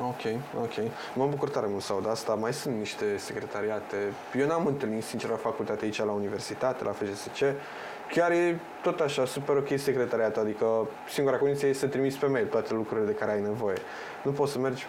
Ok, 0.00 0.40
ok. 0.62 0.72
Mă 1.14 1.26
bucur 1.26 1.48
tare 1.48 1.66
mult 1.70 1.82
să 1.82 1.92
aud 1.92 2.08
asta. 2.08 2.34
Mai 2.34 2.52
sunt 2.52 2.76
niște 2.76 3.16
secretariate. 3.16 3.96
Eu 4.38 4.46
n-am 4.46 4.66
întâlnit, 4.66 5.04
sincer, 5.04 5.30
la 5.30 5.36
facultate 5.36 5.84
aici, 5.84 5.98
la 5.98 6.12
universitate, 6.12 6.84
la 6.84 6.92
FGSC. 6.92 7.44
Chiar 8.10 8.30
e 8.30 8.60
tot 8.82 9.00
așa, 9.00 9.24
super 9.24 9.56
ok 9.56 9.68
secretariatul. 9.76 10.42
Adică 10.42 10.88
singura 11.08 11.36
condiție 11.36 11.68
este 11.68 11.84
să 11.84 11.90
trimiți 11.90 12.18
pe 12.18 12.26
mail 12.26 12.46
toate 12.46 12.74
lucrurile 12.74 13.06
de 13.06 13.12
care 13.12 13.32
ai 13.32 13.40
nevoie. 13.40 13.76
Nu 14.22 14.30
poți 14.30 14.52
să 14.52 14.58
mergi... 14.58 14.86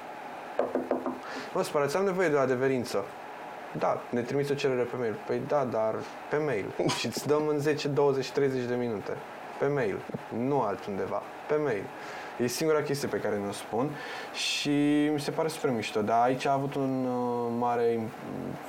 Mă 1.53 1.63
sperați, 1.63 1.97
am 1.97 2.03
nevoie 2.03 2.29
de 2.29 2.35
o 2.35 2.39
adeverință. 2.39 3.05
Da, 3.77 4.01
ne 4.09 4.21
trimiți 4.21 4.51
o 4.51 4.55
cerere 4.55 4.81
pe 4.81 4.95
mail. 4.95 5.15
Păi 5.25 5.41
da, 5.47 5.63
dar 5.63 5.95
pe 6.29 6.37
mail. 6.37 6.65
Și 6.97 7.05
îți 7.05 7.27
dăm 7.27 7.47
în 7.47 7.59
10, 7.59 7.87
20, 7.87 8.31
30 8.31 8.63
de 8.63 8.75
minute. 8.75 9.17
Pe 9.59 9.67
mail. 9.67 9.99
Nu 10.37 10.61
altundeva. 10.61 11.21
Pe 11.47 11.55
mail. 11.55 11.83
E 12.43 12.47
singura 12.47 12.81
chestie 12.81 13.07
pe 13.07 13.17
care 13.17 13.35
ne-o 13.35 13.51
spun 13.51 13.89
și 14.33 14.69
mi 15.13 15.19
se 15.19 15.31
pare 15.31 15.47
super 15.47 15.69
mișto, 15.69 16.01
dar 16.01 16.21
aici 16.23 16.45
a 16.45 16.51
avut 16.53 16.75
un 16.75 17.05
uh, 17.05 17.51
mare 17.57 17.99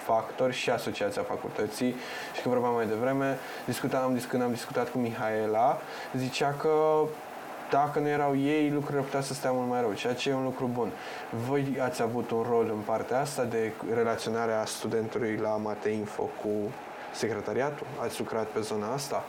factor 0.04 0.52
și 0.52 0.70
asociația 0.70 1.22
facultății 1.22 1.94
și 2.34 2.40
când 2.42 2.54
vorbeam 2.54 2.74
mai 2.74 2.86
devreme, 2.86 3.38
discutam, 3.64 4.14
dis- 4.14 4.24
când 4.24 4.42
am 4.42 4.52
discutat 4.52 4.88
cu 4.90 4.98
Mihaela, 4.98 5.78
zicea 6.16 6.54
că 6.58 6.70
dacă 7.70 7.98
nu 7.98 8.08
erau 8.08 8.36
ei, 8.36 8.70
lucrurile 8.70 9.02
putea 9.02 9.20
să 9.20 9.34
stea 9.34 9.50
mult 9.50 9.68
mai 9.68 9.80
rău, 9.80 9.92
ceea 9.92 10.14
ce 10.14 10.30
e 10.30 10.34
un 10.34 10.44
lucru 10.44 10.70
bun. 10.72 10.90
Voi 11.48 11.78
ați 11.82 12.02
avut 12.02 12.30
un 12.30 12.44
rol 12.50 12.66
în 12.72 12.80
partea 12.84 13.20
asta 13.20 13.44
de 13.44 13.72
relaționarea 13.94 14.64
studentului 14.64 15.36
la 15.36 15.48
Mateinfo 15.48 16.22
cu 16.22 16.48
secretariatul? 17.14 17.86
Ați 18.02 18.18
lucrat 18.18 18.46
pe 18.46 18.60
zona 18.60 18.92
asta? 18.92 19.24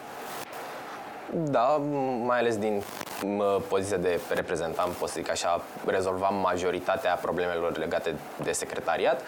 Da, 1.33 1.79
m- 1.79 2.25
mai 2.25 2.37
ales 2.39 2.57
din 2.57 2.75
m, 2.75 3.00
poziția 3.67 3.97
de 3.97 4.19
reprezentant, 4.33 4.91
pot 4.93 5.07
să 5.09 5.13
zic 5.17 5.29
așa, 5.29 5.61
rezolvam 5.85 6.35
majoritatea 6.35 7.13
problemelor 7.13 7.77
legate 7.77 8.15
de 8.43 8.51
secretariat, 8.51 9.21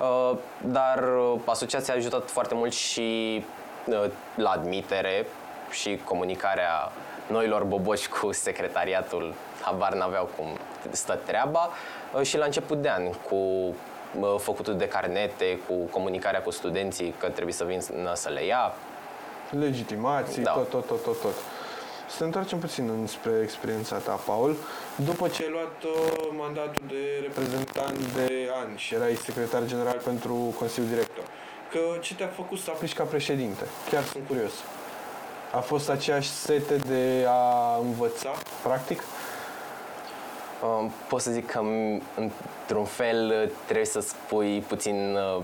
Uh, 0.00 0.36
dar 0.60 0.98
uh, 1.18 1.40
asociația 1.44 1.94
a 1.94 1.96
ajutat 1.96 2.30
foarte 2.30 2.54
mult 2.54 2.72
și 2.72 3.44
uh, 3.86 4.04
la 4.34 4.50
admitere 4.50 5.26
și 5.70 6.00
comunicarea 6.04 6.92
noilor 7.26 7.64
boboci 7.64 8.08
cu 8.08 8.32
secretariatul, 8.32 9.34
habar 9.62 9.94
n-aveau 9.94 10.30
cum 10.36 10.46
stă 10.90 11.18
treaba 11.26 11.70
uh, 12.14 12.22
și 12.22 12.36
la 12.36 12.44
început 12.44 12.82
de 12.82 12.88
an 12.88 13.02
cu 13.12 13.34
uh, 13.34 14.34
făcutul 14.38 14.76
de 14.76 14.88
carnete, 14.88 15.58
cu 15.68 15.74
comunicarea 15.74 16.42
cu 16.42 16.50
studenții 16.50 17.14
că 17.18 17.28
trebuie 17.28 17.54
să 17.54 17.64
vină 17.64 18.14
să 18.14 18.28
le 18.28 18.44
ia, 18.44 18.72
legitimații, 19.50 20.42
Da. 20.42 20.50
tot, 20.50 20.70
tot, 20.70 20.86
tot, 20.86 21.02
tot, 21.02 21.20
tot. 21.20 21.34
Să 22.10 22.16
ne 22.18 22.24
întoarcem 22.24 22.58
puțin 22.58 22.88
înspre 23.00 23.32
experiența 23.42 23.96
ta, 23.96 24.12
Paul. 24.12 24.56
După 24.96 25.28
ce 25.28 25.42
ai 25.42 25.50
luat 25.50 25.82
uh, 25.82 26.28
mandatul 26.36 26.82
de 26.88 27.20
reprezentant 27.22 28.12
de 28.14 28.48
ani 28.62 28.78
și 28.78 28.94
erai 28.94 29.14
secretar 29.14 29.64
general 29.66 30.00
pentru 30.04 30.34
Consiliul 30.58 30.90
Director, 30.90 31.24
că 31.70 31.78
ce 32.00 32.14
te-a 32.14 32.26
făcut 32.26 32.58
să 32.58 32.70
aplici 32.70 32.92
ca 32.94 33.04
președinte? 33.04 33.64
Chiar 33.90 34.02
sunt 34.02 34.26
curios. 34.26 34.52
A 35.52 35.58
fost 35.58 35.88
aceeași 35.88 36.28
sete 36.28 36.76
de 36.76 37.24
a 37.28 37.76
învăța, 37.82 38.30
practic? 38.62 39.02
Um, 40.62 40.92
pot 41.08 41.20
să 41.20 41.30
zic 41.30 41.50
că 41.50 41.60
m- 41.60 42.02
într-un 42.16 42.84
fel 42.84 43.50
trebuie 43.64 43.86
să 43.86 44.00
spui 44.00 44.64
puțin 44.68 45.16
uh, 45.36 45.42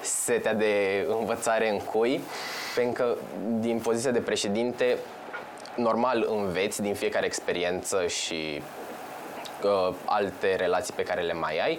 setea 0.00 0.54
de 0.54 1.06
învățare 1.20 1.70
în 1.70 1.78
cui, 1.78 2.20
pentru 2.74 3.02
că 3.02 3.16
din 3.60 3.78
poziția 3.78 4.10
de 4.10 4.18
președinte 4.20 4.96
normal 5.76 6.26
înveți 6.28 6.82
din 6.82 6.94
fiecare 6.94 7.26
experiență 7.26 8.06
și 8.06 8.62
uh, 9.62 9.94
alte 10.04 10.54
relații 10.54 10.94
pe 10.94 11.02
care 11.02 11.20
le 11.20 11.32
mai 11.32 11.58
ai, 11.58 11.78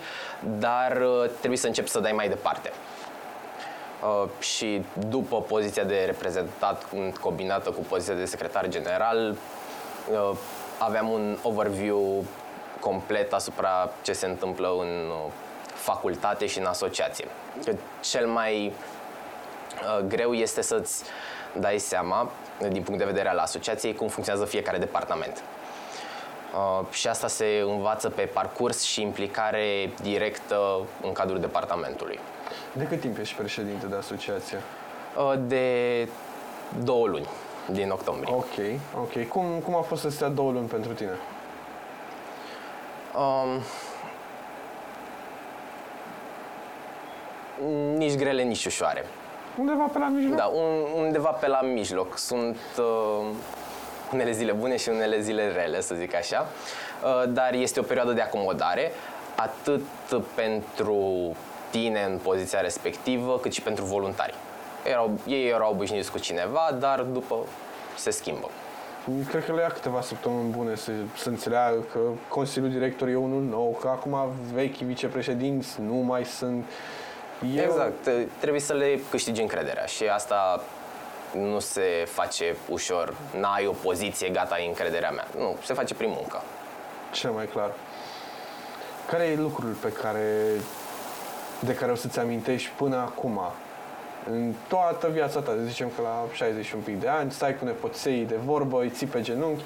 dar 0.60 1.02
uh, 1.02 1.30
trebuie 1.38 1.60
să 1.60 1.68
începi 1.68 1.90
să 1.90 2.00
dai 2.00 2.12
mai 2.12 2.30
departe. 2.30 2.72
Uh, 4.04 4.30
și 4.40 4.82
după 5.10 5.42
poziția 5.42 5.84
de 5.84 6.04
reprezentat 6.06 6.86
combinată 7.22 7.70
cu 7.70 7.82
poziția 7.90 8.14
de 8.14 8.26
secretar 8.26 8.68
general, 8.68 9.36
uh, 10.12 10.38
aveam 10.78 11.10
un 11.10 11.38
overview 11.42 12.26
complet 12.80 13.34
asupra 13.34 13.92
ce 14.02 14.14
se 14.14 14.26
întâmplă 14.26 14.68
în 14.80 15.10
uh, 15.10 15.32
facultate 15.74 16.46
și 16.46 16.60
în 16.60 16.66
asociație. 16.66 17.26
Că 17.66 17.74
cel 18.02 18.28
mai 18.28 18.66
uh, 18.68 20.06
greu 20.08 20.34
este 20.34 20.62
să-ți 20.62 21.04
dai 21.60 21.78
seama, 21.78 22.32
din 22.70 22.84
punct 22.84 23.00
de 23.00 23.06
vedere 23.06 23.30
al 23.30 23.38
asociației, 23.38 23.96
cum 23.96 24.08
funcționează 24.08 24.50
fiecare 24.50 24.78
departament. 24.78 25.44
Uh, 26.54 26.86
și 26.92 27.08
asta 27.08 27.28
se 27.28 27.64
învață 27.66 28.10
pe 28.10 28.22
parcurs 28.22 28.84
și 28.84 29.02
implicare 29.02 29.94
directă 30.02 30.80
în 31.02 31.12
cadrul 31.12 31.40
departamentului. 31.40 32.20
De 32.74 32.84
cât 32.84 33.00
timp 33.00 33.18
ești 33.18 33.36
președinte 33.36 33.86
de 33.86 33.96
asociație? 33.96 34.58
Uh, 35.18 35.34
de 35.48 36.08
două 36.84 37.08
luni, 37.08 37.28
din 37.72 37.90
octombrie. 37.90 38.34
Ok, 38.34 38.80
ok. 38.96 39.28
Cum, 39.28 39.60
cum 39.64 39.76
a 39.76 39.82
fost 39.82 40.02
să 40.02 40.10
stea 40.10 40.28
două 40.28 40.52
luni 40.52 40.68
pentru 40.68 40.94
tine? 40.94 41.18
Um, 43.18 43.62
nici 47.98 48.16
grele, 48.16 48.44
nici 48.44 48.66
ușoare. 48.66 49.06
Undeva 49.60 49.84
pe 49.84 50.00
la 50.00 50.08
mijloc? 50.08 50.36
Da, 50.36 50.46
un, 50.46 51.04
undeva 51.04 51.30
pe 51.30 51.48
la 51.48 51.62
mijloc. 51.62 52.18
Sunt 52.18 52.58
uh, 52.78 53.26
unele 54.14 54.32
zile 54.32 54.52
bune 54.52 54.78
și 54.78 54.90
unele 54.90 55.22
zile 55.22 55.48
rele, 55.48 55.82
să 55.82 55.96
zic 55.96 56.16
așa. 56.16 56.48
Uh, 57.04 57.30
dar 57.30 57.54
este 57.54 57.80
o 57.80 57.84
perioadă 57.84 58.12
de 58.12 58.22
acomodare, 58.22 58.92
atât 59.36 59.82
pentru 60.36 61.36
tine 61.70 62.04
în 62.10 62.18
poziția 62.24 62.62
respectivă, 62.62 63.40
cât 63.42 63.54
și 63.54 63.62
pentru 63.62 63.86
voluntari. 63.86 64.34
Erau, 64.86 65.12
ei 65.28 65.48
erau 65.48 65.72
obișnuiți 65.72 66.12
cu 66.12 66.20
cineva, 66.20 66.76
dar 66.80 67.02
după 67.02 67.36
se 67.98 68.10
schimbă. 68.10 68.50
Cred 69.30 69.46
că 69.46 69.54
le 69.54 69.62
ia 69.62 69.68
câteva 69.68 70.02
săptămâni 70.02 70.50
bune 70.50 70.76
să, 70.76 70.92
să 71.16 71.30
înțeleagă 71.30 71.86
că 71.92 72.00
Consiliul 72.28 72.72
Director 72.72 73.08
e 73.08 73.16
unul 73.16 73.42
nou, 73.42 73.78
că 73.82 73.88
acum 73.88 74.18
vechi 74.54 74.78
vicepreședinți 74.78 75.82
nu 75.82 75.94
mai 75.94 76.26
sunt. 76.26 76.66
Eu... 77.56 77.64
Exact, 77.64 78.10
trebuie 78.40 78.62
să 78.62 78.74
le 78.74 79.00
câștigi 79.10 79.42
încrederea 79.42 79.86
și 79.86 80.04
asta 80.04 80.64
nu 81.32 81.60
se 81.60 82.06
face 82.06 82.56
ușor. 82.70 83.14
N-ai 83.40 83.68
o 83.68 83.72
poziție, 83.72 84.30
gata, 84.30 84.56
ai 84.56 84.68
încrederea 84.68 85.12
mea. 85.12 85.28
Nu, 85.38 85.56
se 85.64 85.74
face 85.74 85.94
prin 85.94 86.10
muncă. 86.16 86.42
Cel 87.12 87.32
mai 87.32 87.46
clar. 87.46 87.72
Care 89.08 89.24
e 89.24 89.36
lucrul 89.36 89.72
pe 89.82 89.92
care, 89.92 90.46
de 91.60 91.76
care 91.76 91.92
o 91.92 91.96
să-ți 91.96 92.20
amintești 92.20 92.70
până 92.78 92.96
acum? 92.96 93.42
În 94.30 94.54
toată 94.68 95.08
viața 95.08 95.40
ta, 95.40 95.52
zicem 95.66 95.92
că 95.96 96.02
la 96.02 96.26
60 96.34 96.72
un 96.72 96.80
pic 96.80 97.00
de 97.00 97.08
ani, 97.08 97.32
stai 97.32 97.58
cu 97.58 97.66
nepoței 97.66 98.26
de 98.26 98.36
vorbă, 98.46 98.82
îi 98.82 98.90
ții 98.90 99.08
pe 99.08 99.22
genunchi. 99.22 99.64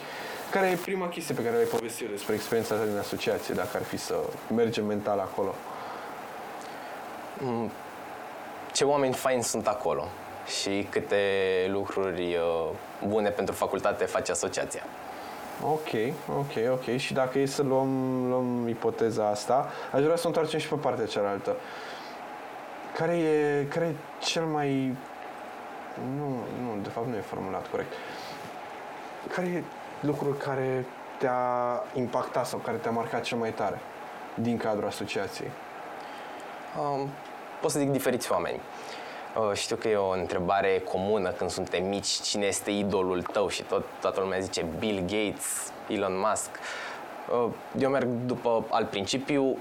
Care 0.51 0.67
e 0.67 0.75
prima 0.75 1.07
chestie 1.07 1.36
pe 1.36 1.43
care 1.43 1.57
ai 1.57 1.63
povestit 1.63 2.10
despre 2.10 2.34
experiența 2.34 2.75
ta 2.75 2.84
din 2.84 2.97
asociație, 2.97 3.53
dacă 3.53 3.69
ar 3.73 3.84
fi 3.84 3.97
să 3.97 4.15
mergem 4.55 4.86
mental 4.86 5.19
acolo? 5.19 5.55
Ce 8.71 8.84
oameni 8.84 9.13
faini 9.13 9.43
sunt 9.43 9.67
acolo 9.67 10.08
și 10.60 10.88
câte 10.89 11.17
lucruri 11.67 12.36
uh, 12.36 12.69
bune 13.08 13.30
pentru 13.30 13.56
facultate 13.56 14.06
face 14.06 14.32
asociația. 14.32 14.84
Ok, 15.63 15.89
ok, 16.38 16.71
ok. 16.71 16.97
Și 16.97 17.13
dacă 17.13 17.39
e 17.39 17.45
să 17.45 17.63
luăm, 17.63 17.89
luăm 18.27 18.67
ipoteza 18.67 19.27
asta, 19.27 19.69
aș 19.91 20.01
vrea 20.01 20.15
să 20.15 20.21
o 20.23 20.27
întoarcem 20.27 20.60
și 20.60 20.67
pe 20.67 20.75
partea 20.75 21.06
cealaltă. 21.06 21.56
Care 22.97 23.17
e, 23.17 23.65
care 23.69 23.86
e 23.86 23.95
cel 24.19 24.43
mai... 24.43 24.95
Nu, 26.15 26.27
nu, 26.63 26.82
de 26.82 26.89
fapt 26.89 27.08
nu 27.08 27.15
e 27.15 27.21
formulat 27.21 27.69
corect. 27.69 27.93
Care 29.34 29.47
e 29.47 29.63
lucrul 29.99 30.34
care 30.34 30.86
te-a 31.17 31.84
impactat 31.93 32.45
sau 32.45 32.60
care 32.60 32.77
te-a 32.77 32.91
marcat 32.91 33.21
cel 33.21 33.38
mai 33.38 33.51
tare 33.51 33.80
din 34.34 34.58
cadrul 34.58 34.88
asociației? 34.88 35.51
Um, 36.80 37.10
pot 37.62 37.71
să 37.71 37.80
zic 37.80 37.89
diferiți 37.89 38.32
oameni. 38.32 38.60
Uh, 39.36 39.52
știu 39.54 39.76
că 39.76 39.88
e 39.88 39.95
o 39.95 40.10
întrebare 40.10 40.80
comună 40.80 41.30
când 41.30 41.50
suntem 41.50 41.86
mici, 41.86 42.08
cine 42.08 42.45
este 42.45 42.71
idolul 42.71 43.21
tău 43.21 43.47
și 43.47 43.63
tot, 43.63 43.84
toată 44.02 44.19
lumea 44.19 44.39
zice 44.39 44.65
Bill 44.80 45.00
Gates, 45.00 45.71
Elon 45.88 46.19
Musk. 46.19 46.50
Uh, 47.30 47.52
eu 47.80 47.89
merg 47.89 48.08
după 48.26 48.65
al 48.69 48.86
principiu, 48.86 49.58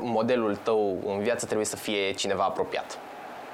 modelul 0.00 0.56
tău 0.56 0.96
în 1.06 1.18
viață 1.18 1.44
trebuie 1.44 1.66
să 1.66 1.76
fie 1.76 2.12
cineva 2.12 2.42
apropiat, 2.42 2.98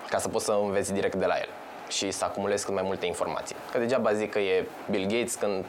ca 0.08 0.18
să 0.18 0.28
poți 0.28 0.44
să 0.44 0.58
înveți 0.62 0.92
direct 0.92 1.14
de 1.14 1.26
la 1.26 1.34
el 1.34 1.48
și 1.88 2.10
să 2.10 2.24
acumulezi 2.24 2.64
cât 2.64 2.74
mai 2.74 2.82
multe 2.86 3.06
informații. 3.06 3.56
Că 3.72 3.78
degeaba 3.78 4.12
zic 4.12 4.30
că 4.30 4.38
e 4.38 4.66
Bill 4.90 5.06
Gates 5.06 5.34
când 5.34 5.64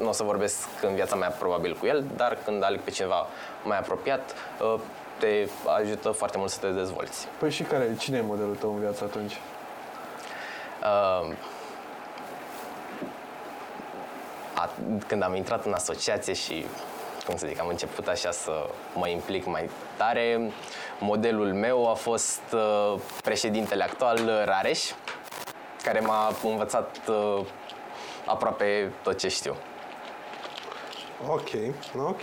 nu 0.00 0.08
o 0.08 0.12
să 0.12 0.22
vorbesc 0.22 0.68
în 0.82 0.94
viața 0.94 1.16
mea 1.16 1.28
probabil 1.28 1.76
cu 1.80 1.86
el, 1.86 2.04
dar 2.16 2.38
când 2.44 2.64
aleg 2.64 2.80
pe 2.80 2.90
cineva 2.90 3.26
mai 3.64 3.78
apropiat, 3.78 4.34
uh, 4.62 4.80
te 5.18 5.48
ajută 5.80 6.10
foarte 6.10 6.38
mult 6.38 6.50
să 6.50 6.58
te 6.60 6.68
dezvolți. 6.68 7.28
Păi 7.38 7.50
și 7.50 7.62
care, 7.62 7.96
cine 7.98 8.16
e 8.16 8.20
modelul 8.20 8.56
tău 8.56 8.72
în 8.72 8.80
viață 8.80 9.04
atunci? 9.04 9.32
Uh, 10.82 11.34
a, 14.54 14.70
când 15.06 15.22
am 15.22 15.34
intrat 15.34 15.64
în 15.64 15.72
asociație 15.72 16.32
și, 16.32 16.66
cum 17.26 17.36
să 17.36 17.46
zic, 17.46 17.60
am 17.60 17.68
început 17.68 18.06
așa 18.06 18.30
să 18.30 18.66
mă 18.94 19.08
implic 19.08 19.46
mai 19.46 19.70
tare, 19.96 20.52
modelul 20.98 21.54
meu 21.54 21.90
a 21.90 21.94
fost 21.94 22.42
uh, 22.52 22.94
președintele 23.22 23.84
actual, 23.84 24.42
Rareș, 24.44 24.90
care 25.82 26.00
m-a 26.00 26.32
învățat 26.42 27.00
uh, 27.08 27.40
aproape 28.24 28.92
tot 29.02 29.18
ce 29.18 29.28
știu. 29.28 29.56
Ok, 31.28 31.48
ok. 31.96 32.22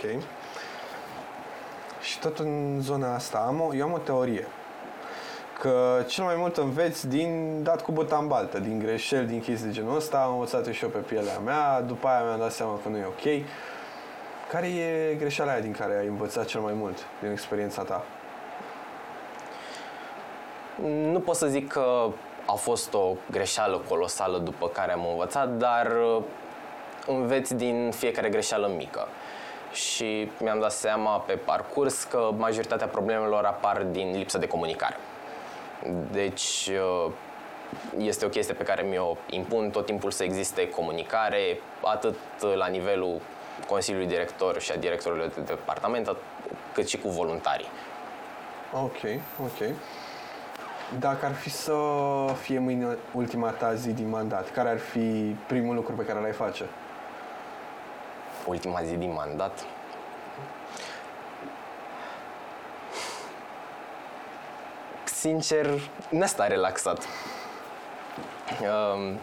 Și 2.04 2.18
tot 2.18 2.38
în 2.38 2.80
zona 2.80 3.14
asta 3.14 3.38
am 3.38 3.60
o, 3.60 3.74
eu 3.74 3.86
am 3.86 3.92
o 3.92 3.98
teorie. 3.98 4.46
Că 5.60 6.04
cel 6.06 6.24
mai 6.24 6.34
mult 6.36 6.56
înveți 6.56 7.08
din 7.08 7.60
dat 7.62 7.82
cu 7.82 7.92
buta 7.92 8.16
în 8.16 8.26
baltă, 8.26 8.58
din 8.58 8.78
greșeli, 8.78 9.26
din 9.26 9.40
chestii 9.40 9.66
de 9.66 9.72
genul 9.72 9.96
ăsta, 9.96 10.18
am 10.18 10.32
învățat 10.32 10.66
și 10.66 10.84
eu 10.84 10.90
pe 10.90 10.98
pielea 10.98 11.38
mea, 11.38 11.80
după 11.80 12.06
aia 12.06 12.24
mi-am 12.24 12.38
dat 12.38 12.52
seama 12.52 12.80
că 12.82 12.88
nu 12.88 12.96
e 12.96 13.04
ok. 13.04 13.44
Care 14.50 14.66
e 14.66 15.14
greșeala 15.14 15.52
aia 15.52 15.60
din 15.60 15.72
care 15.72 15.98
ai 15.98 16.06
învățat 16.06 16.46
cel 16.46 16.60
mai 16.60 16.72
mult 16.72 16.98
din 17.20 17.30
experiența 17.30 17.82
ta? 17.82 18.04
Nu 20.84 21.20
pot 21.20 21.36
să 21.36 21.46
zic 21.46 21.68
că 21.68 22.06
a 22.46 22.52
fost 22.52 22.94
o 22.94 23.14
greșeală 23.30 23.82
colosală 23.88 24.38
după 24.38 24.68
care 24.68 24.92
am 24.92 25.06
învățat, 25.10 25.48
dar 25.48 25.86
uh, 26.16 26.22
înveți 27.06 27.54
din 27.54 27.90
fiecare 27.90 28.28
greșeală 28.28 28.72
mică 28.76 29.08
și 29.74 30.30
mi-am 30.40 30.60
dat 30.60 30.72
seama 30.72 31.18
pe 31.18 31.32
parcurs 31.32 32.02
că 32.02 32.30
majoritatea 32.36 32.86
problemelor 32.86 33.44
apar 33.44 33.82
din 33.82 34.16
lipsă 34.16 34.38
de 34.38 34.46
comunicare. 34.46 34.96
Deci 36.12 36.70
uh, 37.06 37.12
este 37.98 38.24
o 38.24 38.28
chestie 38.28 38.54
pe 38.54 38.62
care 38.62 38.82
mi-o 38.82 39.16
impun 39.30 39.70
tot 39.70 39.86
timpul 39.86 40.10
să 40.10 40.24
existe 40.24 40.68
comunicare, 40.68 41.60
atât 41.82 42.16
la 42.54 42.66
nivelul 42.66 43.20
Consiliului 43.68 44.08
Director 44.08 44.60
și 44.60 44.72
a 44.72 44.76
directorilor 44.76 45.28
de 45.28 45.40
departament, 45.40 46.16
cât 46.72 46.88
și 46.88 46.98
cu 46.98 47.08
voluntarii. 47.08 47.68
Ok, 48.72 49.20
ok. 49.42 49.74
Dacă 50.98 51.26
ar 51.26 51.32
fi 51.32 51.50
să 51.50 51.74
fie 52.40 52.58
mâine 52.58 52.96
ultima 53.12 53.50
ta 53.50 53.74
zi 53.74 53.92
din 53.92 54.08
mandat, 54.08 54.50
care 54.50 54.68
ar 54.68 54.78
fi 54.78 55.36
primul 55.46 55.74
lucru 55.74 55.92
pe 55.92 56.04
care 56.04 56.20
l-ai 56.20 56.32
face? 56.32 56.64
Ultima 58.46 58.82
zi 58.82 58.96
din 58.96 59.12
mandat. 59.12 59.64
Sincer, 65.04 65.66
nu 66.08 66.26
sta 66.26 66.46
relaxat. 66.46 67.06
Um, 68.60 69.18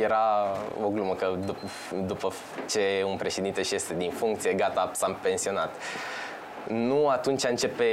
era 0.00 0.56
o 0.84 0.88
glumă 0.88 1.14
că 1.14 1.34
dup- 1.44 2.06
după 2.06 2.32
ce 2.68 3.04
un 3.06 3.16
președinte 3.16 3.62
și 3.62 3.74
este 3.74 3.94
din 3.94 4.10
funcție, 4.10 4.52
gata, 4.52 4.90
s-a 4.92 5.16
pensionat. 5.22 5.74
Nu 6.68 7.08
atunci 7.08 7.44
începe 7.44 7.84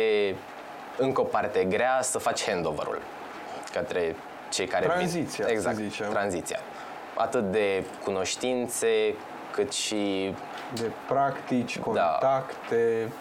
încă 0.97 1.21
o 1.21 1.24
parte 1.24 1.63
grea, 1.63 2.00
să 2.02 2.17
faci 2.17 2.43
handover-ul 2.45 3.02
către 3.71 4.15
cei 4.50 4.67
care 4.67 4.86
vin. 4.86 4.93
Tranziția, 4.93 5.45
să 5.45 5.52
exact, 5.52 5.76
zicem. 5.76 6.10
tranziția. 6.10 6.60
Atât 7.15 7.52
de 7.52 7.84
cunoștințe, 8.04 9.15
cât 9.52 9.72
și 9.72 10.36
De 10.74 10.92
practici, 11.08 11.78
Da. 11.78 11.84
contacte, 11.84 13.12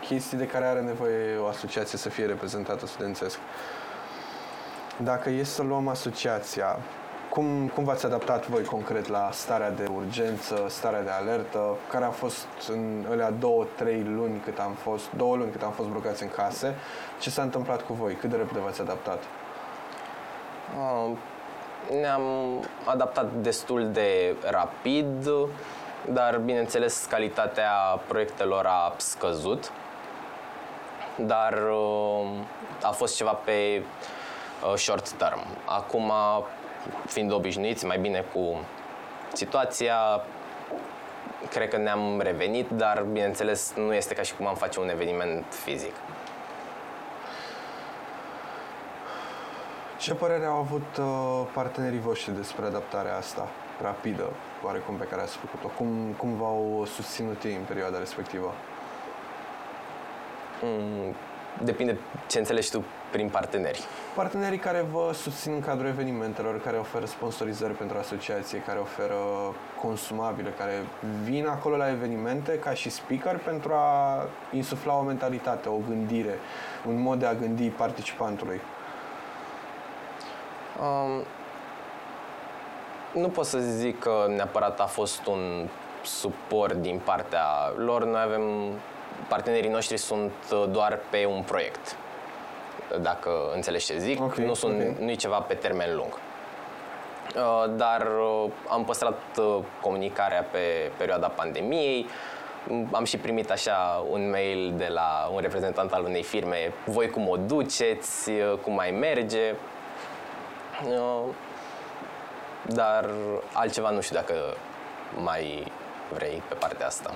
chestii 0.00 0.38
de 0.38 0.46
care 0.46 0.64
are 0.64 0.80
nevoie 0.80 1.36
o 1.36 1.46
asociație 1.46 1.98
să 1.98 2.08
fie 2.08 2.26
reprezentată 2.26 2.86
studențesc. 2.86 3.38
Dacă 4.96 5.30
e 5.30 5.42
să 5.44 5.62
luăm 5.62 5.88
asociația, 5.88 6.78
cum, 7.30 7.70
cum 7.74 7.84
v-ați 7.84 8.06
adaptat 8.06 8.46
voi 8.48 8.64
concret 8.64 9.08
la 9.08 9.28
starea 9.32 9.70
de 9.70 9.88
urgență, 9.94 10.66
starea 10.68 11.02
de 11.02 11.10
alertă? 11.10 11.76
Care 11.90 12.04
a 12.04 12.10
fost 12.10 12.46
în 12.68 13.06
alea 13.10 13.30
două, 13.30 13.66
trei 13.76 14.02
luni 14.02 14.40
cât 14.44 14.58
am 14.58 14.72
fost, 14.72 15.04
două 15.16 15.36
luni 15.36 15.50
cât 15.50 15.62
am 15.62 15.72
fost 15.72 15.88
blocați 15.88 16.22
în 16.22 16.28
case? 16.30 16.74
Ce 17.20 17.30
s-a 17.30 17.42
întâmplat 17.42 17.82
cu 17.82 17.92
voi? 17.92 18.14
Cât 18.14 18.30
de 18.30 18.36
repede 18.36 18.60
v-ați 18.60 18.80
adaptat? 18.80 19.22
Uh, 20.76 21.16
Ne-am 21.90 22.22
adaptat 22.84 23.32
destul 23.32 23.90
de 23.90 24.36
rapid, 24.44 25.28
dar 26.12 26.38
bineînțeles 26.38 27.04
calitatea 27.04 27.70
proiectelor 28.06 28.66
a 28.66 28.94
scăzut. 28.96 29.72
Dar 31.16 31.52
uh, 31.52 32.26
a 32.82 32.90
fost 32.90 33.16
ceva 33.16 33.32
pe 33.32 33.82
uh, 34.70 34.74
short 34.74 35.10
term. 35.10 35.40
Acum, 35.64 36.12
fiind 37.06 37.32
obișnuiți 37.32 37.86
mai 37.86 37.98
bine 37.98 38.24
cu 38.32 38.60
situația, 39.32 39.96
cred 41.50 41.68
că 41.68 41.76
ne-am 41.76 42.20
revenit, 42.20 42.70
dar 42.70 43.02
bineînțeles 43.02 43.72
nu 43.76 43.94
este 43.94 44.14
ca 44.14 44.22
și 44.22 44.34
cum 44.34 44.46
am 44.46 44.54
face 44.54 44.80
un 44.80 44.88
eveniment 44.88 45.44
fizic. 45.64 45.94
Ce 49.98 50.14
părere 50.14 50.44
au 50.44 50.56
avut 50.56 50.96
uh, 50.98 51.06
partenerii 51.52 52.00
voștri 52.00 52.34
despre 52.34 52.64
adaptarea 52.64 53.16
asta 53.16 53.48
rapidă, 53.80 54.32
oarecum 54.64 54.94
pe 54.94 55.04
care 55.04 55.22
ați 55.22 55.36
făcut-o? 55.36 55.68
Cum, 55.76 56.14
cum 56.16 56.36
v-au 56.36 56.86
susținut 56.94 57.42
ei 57.42 57.54
în 57.54 57.62
perioada 57.62 57.98
respectivă? 57.98 58.54
Mm, 60.62 61.14
Depinde 61.62 61.98
ce 62.26 62.38
înțelegi 62.38 62.70
tu 62.70 62.84
prin 63.12 63.28
parteneri. 63.28 63.84
Partenerii 64.14 64.58
care 64.58 64.84
vă 64.92 65.10
susțin 65.14 65.52
în 65.52 65.60
cadrul 65.60 65.86
evenimentelor, 65.86 66.60
care 66.60 66.76
oferă 66.76 67.04
sponsorizări 67.04 67.72
pentru 67.72 67.98
asociație, 67.98 68.58
care 68.58 68.78
oferă 68.78 69.14
consumabile, 69.80 70.50
care 70.58 70.72
vin 71.22 71.46
acolo 71.46 71.76
la 71.76 71.90
evenimente 71.90 72.58
ca 72.58 72.70
și 72.70 72.90
speaker 72.90 73.38
pentru 73.38 73.72
a 73.72 74.22
insufla 74.52 74.98
o 74.98 75.02
mentalitate, 75.02 75.68
o 75.68 75.78
gândire, 75.88 76.38
un 76.86 77.00
mod 77.00 77.18
de 77.18 77.26
a 77.26 77.34
gândi 77.34 77.68
participantului. 77.68 78.60
Um, 80.80 81.24
nu 83.20 83.28
pot 83.28 83.44
să 83.44 83.58
zic 83.58 83.98
că 83.98 84.24
neapărat 84.28 84.80
a 84.80 84.84
fost 84.86 85.26
un 85.26 85.68
suport 86.04 86.72
din 86.74 87.00
partea 87.04 87.44
lor. 87.76 88.04
Noi 88.04 88.20
avem, 88.20 88.42
partenerii 89.28 89.70
noștri 89.70 89.96
sunt 89.96 90.32
uh, 90.52 90.64
doar 90.70 90.98
pe 91.10 91.24
un 91.24 91.42
proiect. 91.42 91.96
Dacă 93.00 93.30
înțelegi 93.54 93.84
ce 93.86 93.98
zic, 93.98 94.22
Ok, 94.22 94.34
nu 94.34 94.54
sunt 94.54 94.80
ok. 94.90 94.98
nu 94.98 95.10
e 95.10 95.14
ceva 95.14 95.38
pe 95.38 95.54
termen 95.54 95.96
lung. 95.96 96.12
Uh, 97.36 97.64
Dar 97.76 98.06
uh, 98.20 98.50
am 98.68 98.84
păstrat 98.84 99.18
uh, 99.38 99.58
comunicarea 99.80 100.42
pe 100.42 100.90
perioada 100.96 101.28
pandemiei. 101.28 102.06
Mm, 102.68 102.88
Am 102.92 103.04
și 103.04 103.18
primit 103.18 103.50
așa 103.50 104.04
un 104.10 104.30
mail 104.30 104.74
de 104.76 104.86
la 104.88 105.30
un 105.32 105.40
reprezentant 105.40 105.92
al 105.92 106.04
unei 106.04 106.22
firme, 106.22 106.72
voi 106.84 107.08
cum 107.10 107.28
o 107.28 107.36
duceți, 107.36 108.30
uh, 108.30 108.58
cum 108.62 108.74
mai 108.74 108.90
merge. 108.90 109.54
Uh, 110.84 111.34
Dar 112.68 113.10
altceva 113.52 113.90
nu 113.90 114.00
știu 114.00 114.16
dacă 114.16 114.34
mai 115.22 115.72
vrei 116.14 116.42
pe 116.48 116.54
partea 116.54 116.86
asta. 116.86 117.14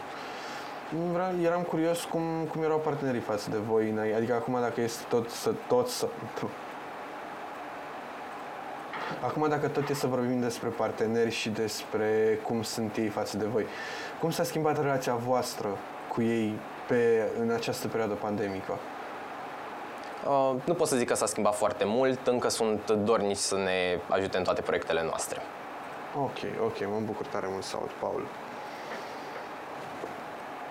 Vreau, 1.12 1.28
eram 1.42 1.62
curios 1.62 2.04
cum, 2.04 2.22
cum 2.52 2.62
erau 2.62 2.78
partenerii 2.78 3.20
față 3.20 3.50
de 3.50 3.56
voi, 3.56 3.90
înainte. 3.90 4.16
adică 4.16 4.34
acum 4.34 4.58
dacă 4.60 4.80
este 4.80 5.04
tot 5.08 5.30
să 5.30 5.54
tot 5.66 5.88
să... 5.88 6.08
Acum 9.20 9.48
dacă 9.48 9.68
tot 9.68 9.88
e 9.88 9.94
să 9.94 10.06
vorbim 10.06 10.40
despre 10.40 10.68
parteneri 10.68 11.30
și 11.30 11.48
despre 11.48 12.38
cum 12.42 12.62
sunt 12.62 12.96
ei 12.96 13.08
față 13.08 13.36
de 13.36 13.44
voi, 13.44 13.66
cum 14.20 14.30
s-a 14.30 14.42
schimbat 14.42 14.80
relația 14.80 15.14
voastră 15.14 15.68
cu 16.08 16.22
ei 16.22 16.58
pe, 16.88 17.28
în 17.40 17.50
această 17.50 17.88
perioadă 17.88 18.14
pandemică? 18.14 18.78
Uh, 20.26 20.54
Nu 20.64 20.74
pot 20.74 20.86
să 20.86 20.96
zic 20.96 21.08
că 21.08 21.14
s-a 21.14 21.26
schimbat 21.26 21.54
foarte 21.54 21.84
mult, 21.84 22.26
încă 22.26 22.48
sunt 22.48 22.90
dornici 22.90 23.36
să 23.36 23.56
ne 23.56 23.98
ajute 24.08 24.36
în 24.36 24.44
toate 24.44 24.60
proiectele 24.60 25.02
noastre. 25.02 25.40
Ok, 26.18 26.38
ok, 26.64 26.86
mă 26.86 27.00
bucur 27.04 27.26
tare 27.26 27.46
mult 27.50 27.64
să 27.64 27.76
aud, 27.76 27.90
Paul. 27.90 28.26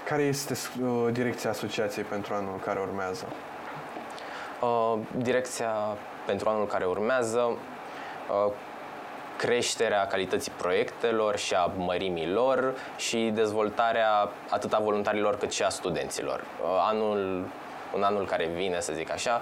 Care 0.05 0.21
este 0.21 0.53
uh, 0.81 1.07
direcția 1.11 1.49
asociației 1.49 2.05
pentru 2.05 2.33
anul 2.33 2.59
care 2.65 2.79
urmează? 2.79 3.25
Uh, 4.61 4.99
Direcția 5.15 5.73
pentru 6.25 6.49
anul 6.49 6.67
care 6.67 6.85
urmează, 6.85 7.39
uh, 7.39 8.51
creșterea 9.37 10.07
calității 10.07 10.51
proiectelor 10.57 11.37
și 11.37 11.53
a 11.53 11.71
mărimii 11.77 12.31
lor 12.31 12.73
și 12.97 13.31
dezvoltarea 13.33 14.29
atât 14.49 14.73
a 14.73 14.79
voluntarilor 14.79 15.37
cât 15.37 15.51
și 15.51 15.63
a 15.63 15.69
studenților. 15.69 16.39
Uh, 16.39 16.67
Anul, 16.89 17.45
în 17.95 18.03
anul 18.03 18.25
care 18.25 18.45
vine, 18.55 18.79
să 18.79 18.93
zic 18.93 19.11
așa, 19.11 19.41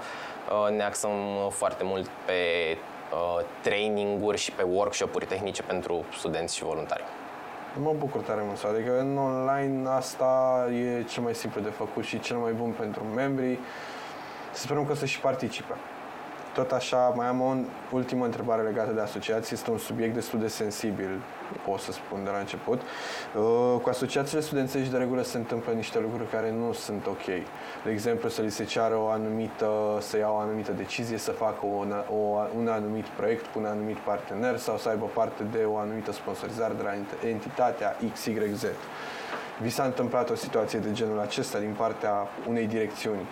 uh, 0.69 0.75
ne 0.75 0.83
axăm 0.83 1.11
foarte 1.49 1.83
mult 1.83 2.09
pe 2.25 2.33
uh, 3.13 3.43
traininguri 3.61 4.37
și 4.37 4.51
pe 4.51 4.63
workshop-uri 4.63 5.25
tehnice 5.25 5.63
pentru 5.63 6.05
studenți 6.17 6.55
și 6.55 6.63
voluntari. 6.63 7.03
Mă 7.81 7.93
bucur 7.97 8.21
tare 8.21 8.41
mult, 8.43 8.57
să- 8.57 8.67
adică 8.67 8.99
în 8.99 9.17
online 9.17 9.89
asta 9.89 10.67
e 10.73 11.03
cel 11.03 11.23
mai 11.23 11.35
simplu 11.35 11.61
de 11.61 11.69
făcut 11.69 12.03
și 12.03 12.19
cel 12.19 12.37
mai 12.37 12.51
bun 12.51 12.71
pentru 12.71 13.03
membrii. 13.03 13.59
Să 14.51 14.61
sperăm 14.61 14.85
că 14.85 14.91
o 14.91 14.95
să 14.95 15.05
și 15.05 15.19
participe. 15.19 15.73
Tot 16.57 16.71
așa, 16.71 16.97
mai 17.15 17.27
am 17.27 17.41
o 17.41 17.55
ultimă 17.91 18.25
întrebare 18.25 18.61
legată 18.61 18.91
de 18.91 19.01
asociații. 19.01 19.55
Este 19.55 19.71
un 19.71 19.77
subiect 19.77 20.13
destul 20.13 20.39
de 20.39 20.47
sensibil, 20.47 21.21
pot 21.65 21.79
să 21.79 21.91
spun 21.91 22.23
de 22.23 22.29
la 22.29 22.37
început. 22.37 22.81
Uh, 22.81 23.79
Cu 23.81 23.89
asociațiile 23.89 24.41
studențești 24.41 24.91
de 24.91 24.97
regulă 24.97 25.21
se 25.21 25.37
întâmplă 25.37 25.73
niște 25.73 25.99
lucruri 25.99 26.29
care 26.29 26.51
nu 26.51 26.73
sunt 26.73 27.05
ok. 27.05 27.25
De 27.83 27.91
exemplu, 27.91 28.29
să 28.29 28.41
li 28.41 28.51
se 28.51 28.63
ceară 28.63 28.95
o 28.95 29.07
anumită, 29.07 29.69
să 29.99 30.17
ia 30.17 30.29
o 30.29 30.37
anumită 30.37 30.71
decizie, 30.71 31.17
să 31.17 31.31
facă 31.31 31.65
un, 31.65 31.93
o, 32.09 32.39
un 32.57 32.67
anumit 32.67 33.05
proiect 33.05 33.45
cu 33.45 33.59
un 33.59 33.65
anumit 33.65 33.97
partener 33.97 34.57
sau 34.57 34.77
să 34.77 34.89
aibă 34.89 35.05
parte 35.13 35.43
de 35.51 35.63
o 35.63 35.77
anumită 35.77 36.11
sponsorizare 36.11 36.73
de 36.73 36.83
la 36.83 36.91
ent- 36.93 37.27
entitatea 37.27 37.95
XYZ. 38.13 38.65
Vi 39.61 39.69
s-a 39.69 39.83
întâmplat 39.83 40.29
o 40.29 40.35
situație 40.35 40.79
de 40.79 40.91
genul 40.91 41.19
acesta 41.19 41.59
din 41.59 41.73
partea 41.77 42.27
unei 42.47 42.65
direcțiuni? 42.65 43.25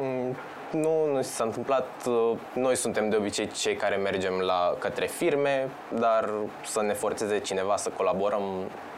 Mm, 0.00 0.36
Nu, 0.72 1.12
nu 1.12 1.22
s-a 1.22 1.44
întâmplat. 1.44 1.86
Uh, 2.06 2.38
Noi 2.54 2.76
suntem 2.76 3.08
de 3.08 3.16
obicei 3.16 3.46
cei 3.46 3.76
care 3.76 3.96
mergem 3.96 4.38
la 4.38 4.74
către 4.78 5.06
firme, 5.06 5.68
dar 5.98 6.30
să 6.64 6.82
ne 6.82 6.92
forțeze 6.92 7.38
cineva 7.38 7.76
să 7.76 7.90
colaborăm, 7.96 8.42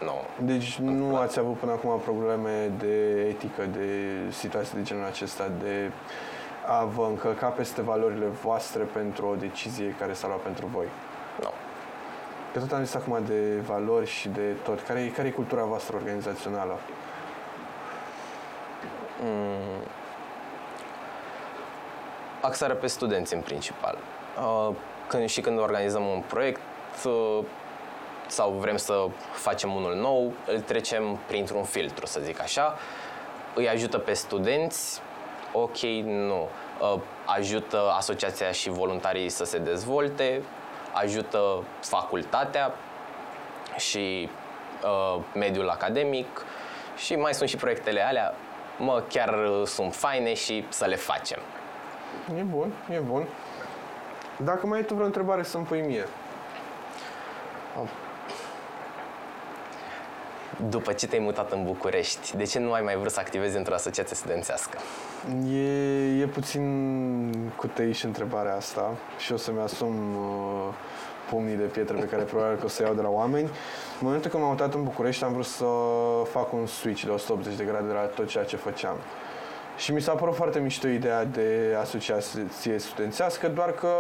nu. 0.01 0.45
Deci 0.47 0.77
nu 0.79 1.17
ați 1.17 1.39
avut 1.39 1.57
până 1.57 1.73
acum 1.73 2.01
probleme 2.01 2.71
de 2.79 3.27
etică, 3.29 3.63
de 3.73 3.89
situații 4.31 4.77
de 4.77 4.83
genul 4.83 5.05
acesta, 5.05 5.51
de 5.63 5.91
a 6.67 6.85
vă 6.85 7.07
încălca 7.09 7.47
peste 7.47 7.83
valorile 7.83 8.27
voastre 8.27 8.83
pentru 8.83 9.27
o 9.27 9.35
decizie 9.35 9.95
care 9.99 10.13
s-a 10.13 10.27
luat 10.27 10.41
pentru 10.41 10.67
voi. 10.67 10.87
nu. 11.41 11.51
Că 12.53 12.59
tot 12.59 12.73
am 12.73 12.85
zis 12.85 12.95
acum 12.95 13.19
de 13.27 13.61
valori 13.67 14.07
și 14.07 14.29
de 14.29 14.57
tot. 14.65 14.81
Care 14.81 15.01
e, 15.01 15.07
care 15.09 15.29
e 15.29 15.31
cultura 15.31 15.65
voastră 15.65 15.97
organizațională? 15.97 16.79
Axarea 22.45 22.77
pe 22.77 22.87
studenți 22.87 23.35
în 23.35 23.41
principal. 23.41 23.99
Uh, 24.39 24.75
Când 25.07 25.29
și 25.29 25.41
când 25.41 25.59
organizăm 25.59 26.07
un 26.07 26.21
proiect 26.21 26.61
uh, 27.05 27.39
sau 28.27 28.51
vrem 28.51 28.77
să 28.77 29.07
facem 29.33 29.75
unul 29.75 29.95
nou, 29.95 30.33
îl 30.47 30.61
trecem 30.61 31.19
printr-un 31.27 31.63
filtru, 31.63 32.07
să 32.07 32.21
zic 32.21 32.41
așa. 32.41 32.79
Îi 33.55 33.69
ajută 33.69 33.99
pe 33.99 34.13
studenți, 34.13 35.01
ok, 35.53 35.79
nu. 36.05 36.49
Uh, 36.81 37.01
Ajută 37.25 37.93
asociația 37.97 38.51
și 38.51 38.69
voluntarii 38.69 39.29
să 39.29 39.45
se 39.45 39.59
dezvolte, 39.59 40.43
ajută 40.93 41.63
facultatea 41.81 42.75
și 43.77 44.29
uh, 44.85 45.23
mediul 45.35 45.69
academic 45.69 46.45
și 46.97 47.17
mai 47.17 47.35
sunt 47.35 47.49
și 47.49 47.57
proiectele 47.57 48.01
alea, 48.01 48.35
mă, 48.79 49.03
chiar 49.09 49.35
uh, 49.35 49.67
sunt 49.67 49.95
faine 49.95 50.35
și 50.35 50.65
să 50.69 50.85
le 50.85 50.97
facem. 50.97 51.39
E 52.39 52.43
bun, 52.43 52.73
e 52.91 52.99
bun. 52.99 53.27
Dacă 54.37 54.67
mai 54.67 54.79
ai 54.79 54.85
tu 54.85 54.95
vreo 54.95 55.07
întrebare 55.07 55.43
să-mi 55.43 55.65
pui 55.65 55.81
mie. 55.81 56.05
după 60.69 60.93
ce 60.93 61.07
te-ai 61.07 61.23
mutat 61.23 61.53
în 61.53 61.65
București, 61.65 62.37
de 62.37 62.45
ce 62.45 62.59
nu 62.59 62.73
ai 62.73 62.83
mai 62.83 62.97
vrut 62.97 63.13
să 63.13 63.21
activezi 63.21 63.57
într-o 63.57 63.75
asociație 63.75 64.17
studențească? 64.17 64.79
E, 65.49 66.21
e 66.21 66.27
puțin 66.27 67.53
cu 67.57 67.71
și 67.91 68.05
întrebarea 68.05 68.57
asta 68.57 68.95
și 69.19 69.33
o 69.33 69.37
să-mi 69.37 69.61
asum 69.61 70.17
uh, 70.17 70.75
pumnii 71.31 71.57
de 71.57 71.63
pietre 71.63 71.97
pe 71.97 72.07
care 72.07 72.23
probabil 72.23 72.57
că 72.59 72.65
o 72.65 72.69
să 72.69 72.83
iau 72.83 72.95
de 72.95 73.01
la 73.01 73.09
oameni. 73.09 73.45
În 73.45 74.01
momentul 74.01 74.31
când 74.31 74.43
m-am 74.43 74.53
mutat 74.53 74.75
în 74.75 74.83
București 74.83 75.25
am 75.25 75.33
vrut 75.33 75.45
să 75.45 75.65
fac 76.31 76.53
un 76.53 76.67
switch 76.67 77.05
de 77.05 77.11
180 77.11 77.55
de 77.55 77.65
grade 77.65 77.87
de 77.87 77.93
la 77.93 78.01
tot 78.01 78.29
ceea 78.29 78.45
ce 78.45 78.57
făceam. 78.57 78.97
Și 79.77 79.93
mi 79.93 80.01
s-a 80.01 80.13
părut 80.13 80.35
foarte 80.35 80.59
mișto 80.59 80.89
ideea 80.89 81.25
de 81.25 81.77
asociație 81.81 82.79
studențească, 82.79 83.49
doar 83.49 83.73
că 83.73 83.93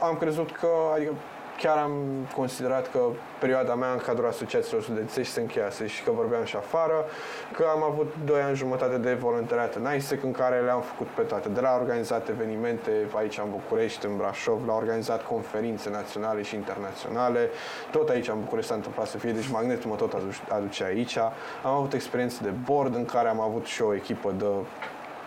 am 0.00 0.16
crezut 0.16 0.52
că, 0.52 0.68
adică 0.94 1.12
chiar 1.56 1.76
am 1.76 1.92
considerat 2.34 2.90
că 2.90 3.00
perioada 3.40 3.74
mea 3.74 3.92
în 3.92 3.98
cadrul 3.98 4.28
asociațiilor 4.28 4.82
studențești 4.82 5.32
se 5.32 5.40
încheiase 5.40 5.86
și 5.86 6.02
că 6.02 6.10
vorbeam 6.10 6.44
și 6.44 6.56
afară, 6.56 7.04
că 7.52 7.64
am 7.74 7.82
avut 7.82 8.14
2 8.24 8.40
ani 8.40 8.56
jumătate 8.56 8.96
de 8.98 9.12
voluntariat 9.12 9.74
în 9.74 9.94
ISEC 9.96 10.22
în 10.22 10.32
care 10.32 10.60
le-am 10.60 10.80
făcut 10.80 11.06
pe 11.06 11.22
toate, 11.22 11.48
de 11.48 11.60
la 11.60 11.74
organizat 11.80 12.28
evenimente 12.28 12.90
aici 13.14 13.38
în 13.38 13.50
București, 13.50 14.06
în 14.06 14.16
Brașov, 14.16 14.66
la 14.66 14.74
organizat 14.74 15.26
conferințe 15.26 15.90
naționale 15.90 16.42
și 16.42 16.54
internaționale, 16.54 17.50
tot 17.90 18.08
aici 18.08 18.28
în 18.28 18.40
București 18.40 18.70
s-a 18.70 18.76
întâmplat 18.76 19.06
să 19.06 19.18
fie, 19.18 19.32
deci 19.32 19.48
magnetul 19.48 19.90
mă 19.90 19.96
tot 19.96 20.16
aduce 20.48 20.84
aici. 20.84 21.16
Am 21.62 21.74
avut 21.74 21.92
experiențe 21.92 22.38
de 22.42 22.52
board 22.64 22.94
în 22.94 23.04
care 23.04 23.28
am 23.28 23.40
avut 23.40 23.64
și 23.64 23.82
o 23.82 23.94
echipă 23.94 24.34
de 24.38 24.44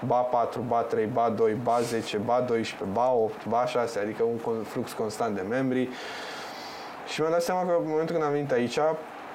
ba 0.06 0.16
4, 0.16 0.62
ba 0.62 0.82
3, 0.82 1.06
ba 1.06 1.30
2, 1.30 1.54
ba 1.54 1.80
10, 1.82 2.18
ba 2.18 2.40
12, 2.48 2.92
ba 2.94 3.12
8, 3.12 3.46
ba 3.48 3.66
6, 3.66 4.00
adică 4.00 4.24
un 4.24 4.64
flux 4.64 4.92
constant 4.92 5.36
de 5.36 5.42
membri. 5.42 5.90
Și 7.08 7.20
mi-am 7.20 7.32
dat 7.32 7.42
seama 7.42 7.62
că 7.62 7.76
în 7.80 7.88
momentul 7.88 8.16
când 8.16 8.28
am 8.28 8.32
venit 8.32 8.52
aici, 8.52 8.80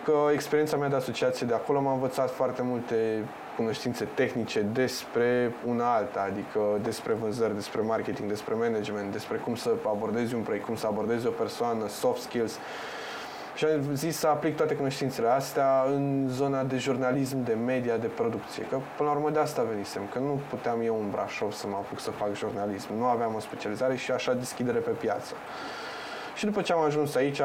că 0.04 0.12
experiența 0.32 0.76
mea 0.76 0.88
de 0.88 0.96
asociație 0.96 1.46
de 1.46 1.54
acolo 1.54 1.80
m-a 1.80 1.92
învățat 1.92 2.30
foarte 2.30 2.62
multe 2.62 3.24
cunoștințe 3.56 4.08
tehnice 4.14 4.60
despre 4.60 5.54
una 5.66 5.94
alta, 5.94 6.26
adică 6.30 6.60
despre 6.82 7.12
vânzări, 7.12 7.54
despre 7.54 7.80
marketing, 7.80 8.28
despre 8.28 8.54
management, 8.54 9.12
despre 9.12 9.36
cum 9.36 9.54
să 9.54 9.70
abordezi 9.86 10.34
un 10.34 10.42
proiect, 10.42 10.64
cum 10.66 10.76
să 10.76 10.86
abordezi 10.86 11.26
o 11.26 11.30
persoană, 11.30 11.88
soft 11.88 12.22
skills. 12.22 12.58
Și 13.54 13.64
am 13.64 13.94
zis 13.94 14.16
să 14.16 14.26
aplic 14.26 14.56
toate 14.56 14.74
cunoștințele 14.74 15.28
astea 15.28 15.84
în 15.86 16.26
zona 16.28 16.62
de 16.62 16.78
jurnalism, 16.78 17.44
de 17.44 17.52
media, 17.52 17.96
de 17.96 18.06
producție. 18.06 18.62
Că 18.62 18.78
până 18.96 19.08
la 19.08 19.14
urmă 19.14 19.30
de 19.30 19.38
asta 19.38 19.62
venisem, 19.62 20.02
că 20.12 20.18
nu 20.18 20.40
puteam 20.48 20.80
eu 20.80 21.00
în 21.00 21.10
Brașov 21.10 21.52
să 21.52 21.66
mă 21.66 21.76
apuc 21.76 22.00
să 22.00 22.10
fac 22.10 22.34
jurnalism. 22.34 22.96
Nu 22.96 23.04
aveam 23.04 23.34
o 23.34 23.38
specializare 23.38 23.96
și 23.96 24.10
așa 24.10 24.32
deschidere 24.32 24.78
pe 24.78 24.90
piață. 24.90 25.34
Și 26.34 26.44
după 26.44 26.62
ce 26.62 26.72
am 26.72 26.80
ajuns 26.80 27.14
aici, 27.14 27.40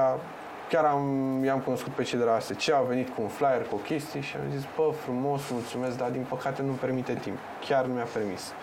chiar 0.70 0.86
am, 0.86 1.42
i-am 1.44 1.60
cunoscut 1.60 1.94
pe 1.94 2.04
cei 2.04 2.18
de 2.18 2.24
la 2.24 2.34
ASC, 2.34 2.72
au 2.72 2.86
venit 2.86 3.10
cu 3.10 3.22
un 3.22 3.28
flyer, 3.28 3.68
cu 3.70 3.76
o 3.76 3.78
chestie 3.78 4.22
și 4.22 4.36
am 4.36 4.52
zis, 4.56 4.66
bă, 4.76 4.92
frumos, 5.04 5.42
mulțumesc, 5.52 5.98
dar 5.98 6.10
din 6.10 6.26
păcate 6.30 6.62
nu 6.62 6.72
permite 6.72 7.14
timp. 7.14 7.38
Chiar 7.68 7.86
nu 7.86 7.94
mi-a 7.94 8.08
permis. 8.14 8.54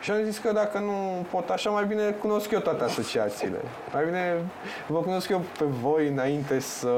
Și 0.00 0.10
am 0.10 0.22
zis 0.22 0.38
că 0.38 0.52
dacă 0.52 0.78
nu 0.78 1.26
pot 1.30 1.50
așa, 1.50 1.70
mai 1.70 1.84
bine 1.84 2.10
cunosc 2.10 2.50
eu 2.50 2.58
toate 2.58 2.84
asociațiile. 2.84 3.58
Mai 3.92 4.04
bine 4.04 4.44
vă 4.86 4.98
cunosc 4.98 5.28
eu 5.28 5.42
pe 5.58 5.64
voi 5.64 6.08
înainte 6.08 6.58
să 6.58 6.92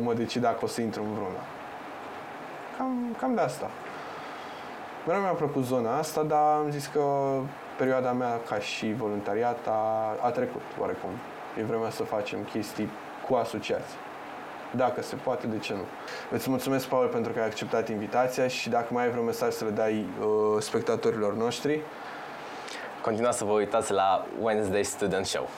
mă 0.00 0.14
decid 0.14 0.42
dacă 0.42 0.58
o 0.62 0.66
să 0.66 0.80
intru 0.80 1.02
în 1.02 1.12
vreuna. 1.12 1.42
Cam, 2.76 3.16
cam 3.20 3.34
de 3.34 3.40
asta. 3.40 3.70
Mereu 5.06 5.22
mi-a 5.22 5.30
plăcut 5.30 5.64
zona 5.64 5.98
asta, 5.98 6.22
dar 6.22 6.56
am 6.64 6.70
zis 6.70 6.86
că 6.86 7.02
perioada 7.78 8.12
mea 8.12 8.40
ca 8.48 8.58
și 8.58 8.92
voluntariat 8.92 9.66
a, 9.66 10.16
a 10.22 10.30
trecut 10.30 10.62
oarecum. 10.80 11.10
E 11.58 11.62
vremea 11.62 11.90
să 11.90 12.02
facem 12.02 12.38
chestii 12.42 12.90
cu 13.28 13.34
asociații. 13.34 13.96
Dacă 14.76 15.02
se 15.02 15.16
poate, 15.16 15.46
de 15.46 15.58
ce 15.58 15.72
nu? 15.72 15.84
Îți 16.30 16.50
mulțumesc, 16.50 16.86
Paul, 16.86 17.06
pentru 17.06 17.32
că 17.32 17.38
ai 17.38 17.46
acceptat 17.46 17.88
invitația 17.88 18.48
și 18.48 18.68
dacă 18.68 18.86
mai 18.90 19.04
ai 19.04 19.10
vreun 19.10 19.24
mesaj 19.24 19.52
să 19.52 19.64
le 19.64 19.70
dai 19.70 20.06
uh, 20.20 20.26
spectatorilor 20.62 21.34
noștri, 21.34 21.80
continuați 23.08 23.38
să 23.38 23.44
vă 23.44 23.52
uitați 23.52 23.92
la 23.92 24.26
Wednesday 24.40 24.84
Student 24.84 25.26
Show. 25.26 25.48